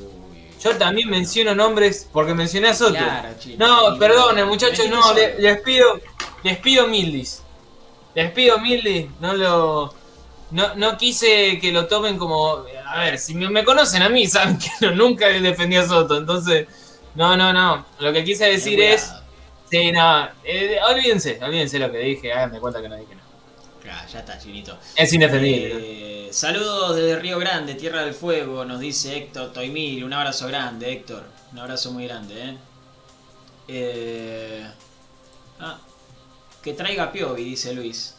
[0.63, 2.93] yo también menciono nombres porque mencioné a Soto.
[2.93, 3.29] Claro.
[3.57, 5.15] No, perdone, muchachos, no, solo.
[5.19, 5.99] le- les pido,
[6.43, 7.43] les pido mildis.
[8.15, 9.93] Les pido mildis, no lo.
[10.51, 12.65] No, no quise que lo tomen como.
[12.85, 16.67] A ver, si me, conocen a mí, saben que no- nunca defendí a Soto, entonces.
[17.15, 17.85] No, no, no.
[17.99, 19.03] Lo que quise decir es.
[19.03, 19.21] cuidado.
[19.69, 20.27] Sí, no.
[20.43, 23.27] eh, olvídense, olvídense lo que dije, háganme cuenta que no dije nada.
[23.81, 24.77] Claro, ya está, Chinito.
[24.95, 26.27] Es indefendible.
[26.27, 30.03] Eh, saludos desde Río Grande, Tierra del Fuego, nos dice Héctor Toimil.
[30.03, 31.23] Un abrazo grande, Héctor.
[31.53, 32.57] Un abrazo muy grande, ¿eh?
[33.67, 34.67] Eh,
[35.59, 35.79] ah,
[36.61, 38.15] que traiga Piovi, dice Luis.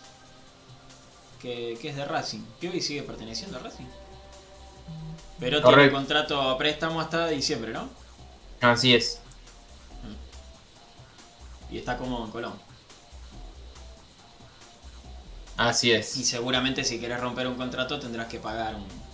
[1.43, 2.41] Que, que es de Racing.
[2.61, 3.87] Piovi sigue perteneciendo a Racing.
[5.39, 7.91] Pero tiene contrato a préstamo hasta diciembre, ¿no?
[8.61, 9.21] Así es.
[11.71, 12.63] y está cómodo en Colón.
[15.57, 16.25] Así Y es.
[16.25, 19.05] seguramente si quieres romper un contrato tendrás que pagar un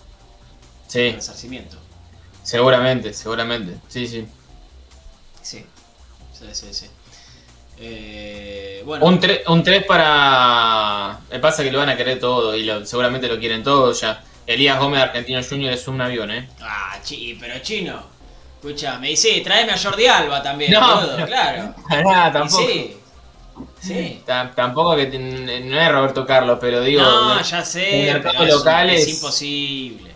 [0.87, 1.77] Sí, resarcimiento.
[2.43, 3.81] seguramente, seguramente.
[3.87, 4.27] Sí, sí.
[5.41, 5.65] Sí,
[6.31, 6.89] sí, sí, sí.
[7.81, 11.19] Eh, bueno, Un 3 un tres para.
[11.31, 14.23] Me pasa que lo van a querer todo y lo- seguramente lo quieren todo ya.
[14.45, 16.49] Elías Gómez de Argentino Junior es un avión, ¿eh?
[16.61, 18.01] Ah, chi, pero chino.
[18.55, 21.25] Escuchame, y sí, tráeme a Jordi Alba también, No, no.
[21.25, 21.73] claro.
[22.03, 22.63] Nada, tampoco.
[22.67, 22.95] sí.
[23.81, 24.21] Sí.
[24.25, 27.01] Ta- Tampoco que no es Roberto Carlos, pero digo.
[27.01, 28.07] no, ya sé.
[28.07, 30.11] el mercado pero es- local es, es- imposible.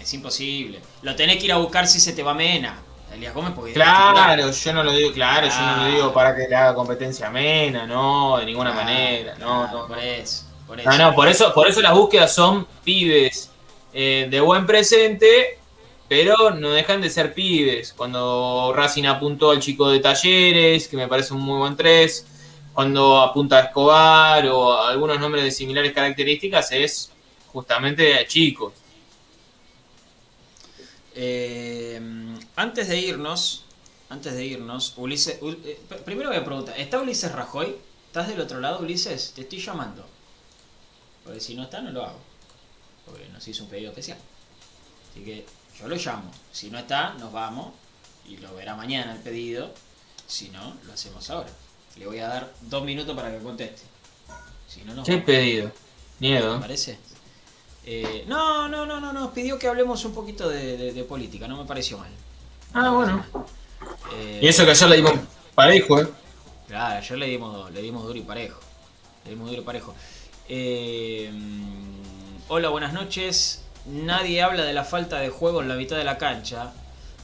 [0.00, 0.80] Es imposible.
[1.02, 2.76] Lo tenés que ir a buscar si se te va Mena.
[3.14, 6.48] Elías Gómez porque Claro, yo no lo digo, claro, yo no lo digo para que
[6.48, 10.80] le haga competencia a Mena, no, de ninguna manera, no, Claro, no, Por eso, por
[10.80, 10.90] eso.
[10.90, 13.50] No, no, por eso, por eso las búsquedas son pibes
[13.92, 15.58] eh, de buen presente,
[16.08, 17.92] pero no dejan de ser pibes.
[17.92, 22.26] Cuando Racing apuntó al chico de Talleres, que me parece un muy buen 3,
[22.72, 27.12] cuando apunta a Escobar o a algunos nombres de similares características, es
[27.52, 28.72] justamente a chicos.
[31.14, 32.00] Eh,
[32.56, 33.64] antes de irnos,
[34.08, 37.76] antes de irnos, Ulises, Ul- eh, pr- primero voy a preguntar, ¿está Ulises Rajoy?
[38.06, 39.32] ¿Estás del otro lado, Ulises?
[39.34, 40.06] Te estoy llamando.
[41.24, 42.18] Porque si no está, no lo hago.
[43.06, 44.18] Porque nos hizo un pedido especial.
[45.10, 45.44] Así que
[45.80, 46.30] yo lo llamo.
[46.52, 47.72] Si no está, nos vamos
[48.28, 49.72] y lo verá mañana el pedido.
[50.26, 51.50] Si no, lo hacemos ahora.
[51.96, 53.82] Le voy a dar dos minutos para que conteste.
[54.68, 55.02] Si no, no.
[55.04, 55.70] ¿Qué pedido?
[56.20, 56.54] Miedo.
[56.54, 56.98] ¿Me parece?
[57.86, 61.46] Eh, no, no, no, no, nos pidió que hablemos un poquito de, de- de política,
[61.48, 62.10] no me pareció mal.
[62.74, 63.24] Ah, bueno.
[64.16, 65.12] Eh, Y eso que ayer le dimos
[65.54, 66.08] parejo, ¿eh?
[66.68, 68.60] Claro, ayer le dimos, le dimos duro y parejo.
[69.24, 69.94] Le dimos duro y parejo.
[70.48, 71.30] Eh,
[72.48, 73.64] hola, buenas noches.
[73.86, 76.72] Nadie habla de la falta de juego en la mitad de la cancha.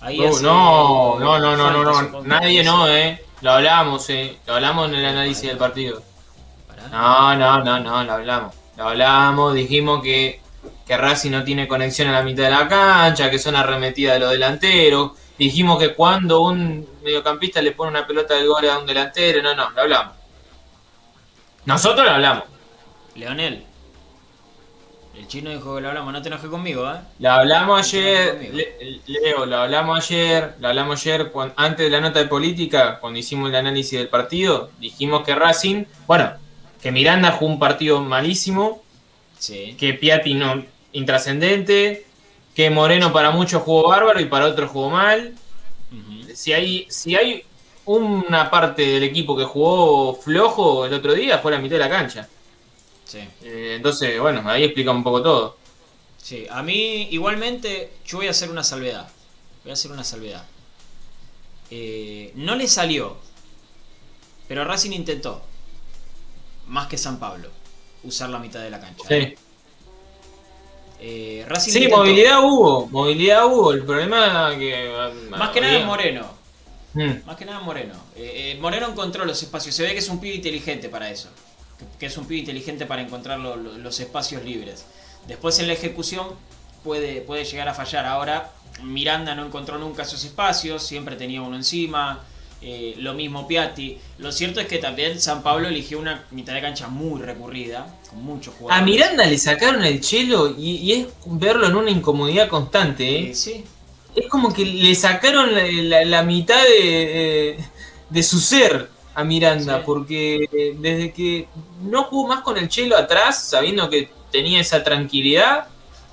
[0.00, 3.22] Ahí No, hace no, no, no, no, no, no, nadie no, eh.
[3.40, 4.38] Lo hablamos, eh.
[4.46, 6.02] Lo hablamos en el análisis del partido.
[6.90, 8.54] No, no, no, no, lo hablamos.
[8.76, 10.40] Lo hablamos, dijimos que,
[10.86, 14.20] que Racing no tiene conexión a la mitad de la cancha, que son arremetidas de
[14.20, 15.12] los delanteros.
[15.40, 19.54] Dijimos que cuando un mediocampista le pone una pelota de gol a un delantero, no,
[19.54, 20.14] no, lo hablamos.
[21.64, 22.44] Nosotros lo hablamos.
[23.14, 23.64] Leonel.
[25.16, 26.96] El chino dijo que lo hablamos, no te enojes conmigo, ¿eh?
[27.18, 32.18] Lo hablamos ayer, Le- Leo, lo hablamos ayer, lo hablamos ayer antes de la nota
[32.20, 36.32] de política, cuando hicimos el análisis del partido, dijimos que Racing, bueno,
[36.82, 38.82] que Miranda jugó un partido malísimo,
[39.38, 39.74] Sí.
[39.78, 42.06] que Piatti no, intrascendente,
[42.54, 45.34] que Moreno para muchos jugó bárbaro y para otros jugó mal.
[46.34, 47.44] Si hay, si hay
[47.86, 51.90] una parte del equipo que jugó flojo el otro día, fue la mitad de la
[51.90, 52.28] cancha.
[53.04, 53.18] Sí.
[53.42, 55.56] Eh, entonces, bueno, ahí explica un poco todo.
[56.18, 59.08] Sí, a mí igualmente yo voy a hacer una salvedad.
[59.64, 60.46] Voy a hacer una salvedad.
[61.70, 63.16] Eh, no le salió,
[64.48, 65.42] pero Racing intentó,
[66.66, 67.48] más que San Pablo,
[68.04, 69.04] usar la mitad de la cancha.
[69.08, 69.34] Sí.
[71.00, 71.98] Eh, Racing Sí, intentó.
[71.98, 73.72] movilidad hubo, movilidad hubo.
[73.72, 74.92] El problema es que.
[75.30, 76.26] Más que nada en Moreno.
[76.92, 77.94] Mm, Más que nada Moreno.
[78.16, 79.74] Eh, eh, Moreno encontró los espacios.
[79.74, 81.28] Se ve que es un pibe inteligente para eso.
[81.78, 84.84] Que, que es un pibe inteligente para encontrar lo- lo- los espacios libres.
[85.28, 86.26] Después en la ejecución
[86.82, 88.06] puede, puede llegar a fallar.
[88.06, 88.50] Ahora
[88.82, 90.82] Miranda no encontró nunca esos espacios.
[90.82, 92.24] Siempre tenía uno encima.
[92.62, 93.98] Eh, lo mismo Piatti.
[94.18, 97.86] Lo cierto es que también San Pablo eligió una mitad de cancha muy recurrida.
[98.10, 98.84] Con muchos A jugadores.
[98.84, 103.08] Miranda le sacaron el chelo y, y es verlo en una incomodidad constante.
[103.08, 103.30] ¿eh?
[103.30, 103.64] Eh, sí.
[104.14, 107.56] Es como que le sacaron la, la- la mitad de,
[108.10, 109.82] de- su ser a Miranda, Sí.
[109.86, 111.46] porque eh, desde que
[111.82, 115.68] no jugó más con el chelo atrás, sabiendo que tenía esa tranquilidad,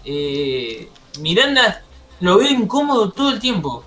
[0.05, 0.87] eh,
[1.19, 1.83] Miranda
[2.19, 3.83] lo veo incómodo todo el tiempo.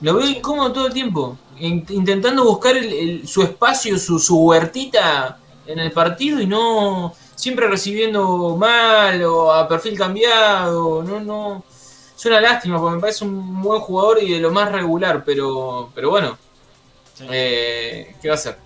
[0.00, 1.38] Lo veo incómodo todo el tiempo.
[1.66, 7.14] In- intentando buscar el- el- su espacio, su, su huertita en el partido y no.
[7.34, 11.02] Siempre recibiendo mal o a perfil cambiado.
[11.02, 11.64] No, no.
[12.16, 15.90] Es una lástima porque me parece un buen jugador y de lo más regular, pero,
[15.94, 16.38] pero bueno,
[17.14, 17.24] Sí.
[17.30, 18.58] eh, ¿qué va a hacer?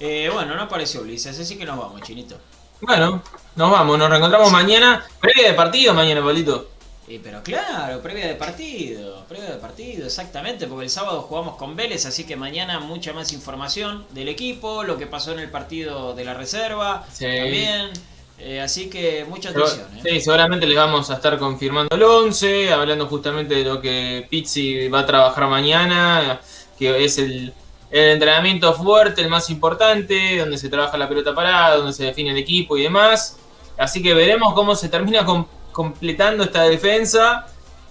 [0.00, 2.36] Eh, bueno, no apareció Ulises, así que nos vamos, chinito.
[2.80, 3.22] Bueno,
[3.56, 5.04] nos vamos, nos reencontramos mañana.
[5.20, 6.68] Previa de partido mañana, Pablito.
[7.06, 11.76] Eh, pero claro, previa de partido, previa de partido, exactamente, porque el sábado jugamos con
[11.76, 16.14] Vélez, así que mañana mucha más información del equipo, lo que pasó en el partido
[16.14, 17.26] de la reserva, Sí.
[17.26, 17.90] también,
[18.38, 19.98] eh, así que mucha Pero- atención.
[19.98, 20.00] ¿eh?
[20.14, 24.88] Sí, seguramente les vamos a estar confirmando el 11, hablando justamente de lo que Pizzi
[24.88, 26.40] va a trabajar mañana,
[26.78, 27.52] que es el,
[27.90, 32.30] el entrenamiento fuerte, el más importante, donde se trabaja la pelota parada, donde se define
[32.30, 33.36] el equipo y demás.
[33.76, 37.46] Así que veremos cómo se termina com- completando esta defensa.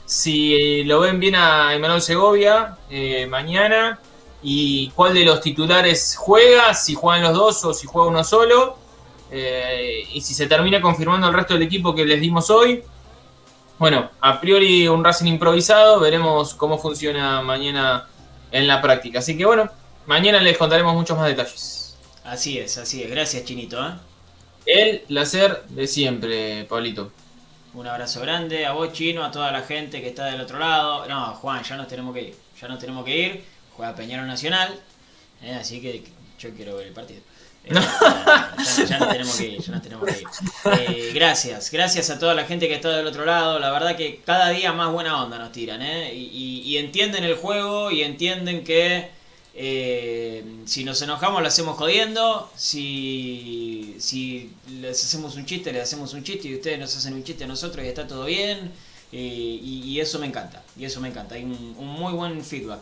[0.05, 3.99] Si lo ven bien a Emanuel Segovia eh, mañana.
[4.45, 8.77] y cuál de los titulares juega, si juegan los dos o si juega uno solo.
[9.31, 12.83] Eh, y si se termina confirmando el resto del equipo que les dimos hoy.
[13.79, 18.07] Bueno, a priori un Racing improvisado, veremos cómo funciona mañana
[18.51, 19.19] en la práctica.
[19.19, 19.69] Así que bueno,
[20.05, 21.97] mañana les contaremos muchos más detalles.
[22.23, 23.09] Así es, así es.
[23.09, 23.85] Gracias, Chinito.
[23.85, 23.93] ¿eh?
[24.65, 27.11] El placer de siempre, Pablito.
[27.73, 31.07] Un abrazo grande a vos, Chino, a toda la gente que está del otro lado.
[31.07, 32.35] No, Juan, ya nos tenemos que ir.
[32.61, 33.43] Ya nos tenemos que ir.
[33.75, 34.79] Juega Peñarol Nacional.
[35.41, 35.55] ¿eh?
[35.59, 36.03] así que
[36.37, 37.21] yo quiero ver el partido.
[37.65, 40.27] Eh, ya, nos tenemos que ir, ya nos tenemos que ir.
[40.79, 43.57] Eh, gracias, gracias a toda la gente que está del otro lado.
[43.57, 46.13] La verdad que cada día más buena onda nos tiran, ¿eh?
[46.13, 49.09] y entienden el juego y entienden que
[49.55, 52.49] eh, si nos enojamos lo hacemos jodiendo.
[52.55, 57.23] Si, si les hacemos un chiste, les hacemos un chiste y ustedes nos hacen un
[57.23, 58.71] chiste a nosotros y está todo bien.
[59.11, 60.63] Eh, y, eso me encanta.
[60.77, 61.35] Y eso me encanta.
[61.35, 62.79] Hay un, muy buen feedback.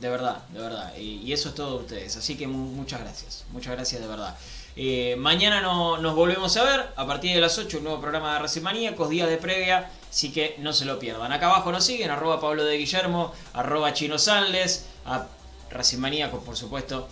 [0.00, 0.96] De verdad, de verdad.
[0.96, 2.16] Y, eso es todo de ustedes.
[2.16, 3.44] Así que muchas gracias.
[3.52, 4.36] Muchas gracias de verdad.
[4.74, 8.32] Eh, mañana no, nos volvemos a ver a partir de las 8, un nuevo programa
[8.32, 11.30] de Racing Maníacos, días de previa, así que no se lo pierdan.
[11.30, 15.26] Acá abajo nos siguen, arroba Pablo de Guillermo, arroba Chino Sanles, a
[15.72, 17.08] Racing Maníacos, por supuesto.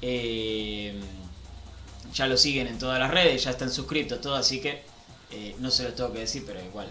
[0.00, 0.98] Eh,
[2.12, 4.82] ya lo siguen en todas las redes, ya están suscritos todos, así que
[5.30, 6.90] eh, no se los tengo que decir, pero igual,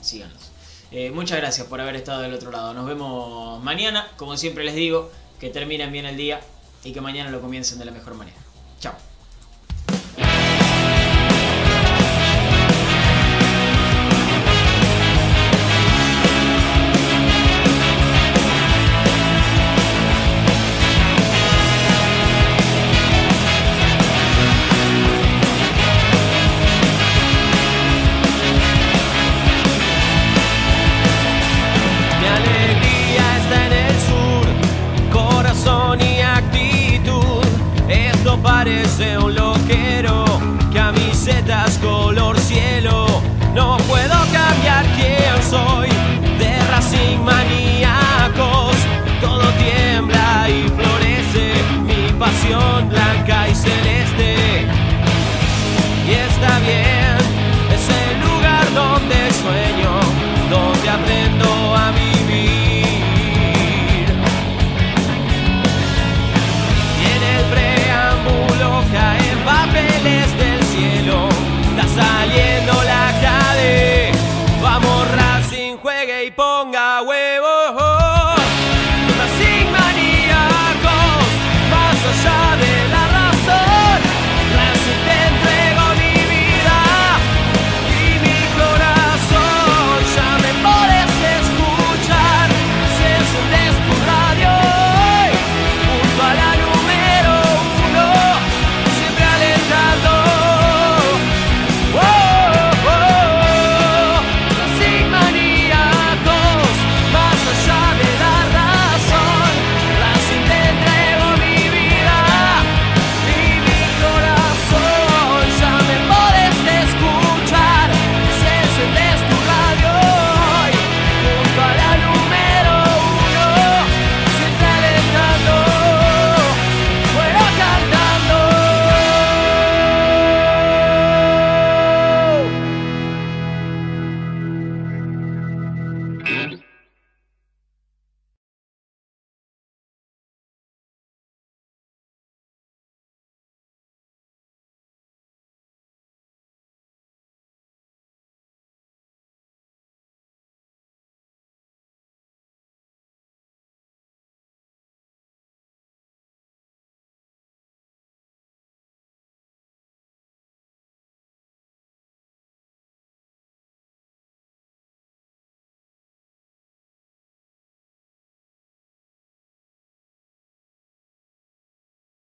[0.00, 0.50] síganos.
[0.90, 2.74] Eh, muchas gracias por haber estado del otro lado.
[2.74, 6.40] Nos vemos mañana, como siempre les digo, que terminen bien el día
[6.84, 8.38] y que mañana lo comiencen de la mejor manera.
[8.80, 9.07] Chao.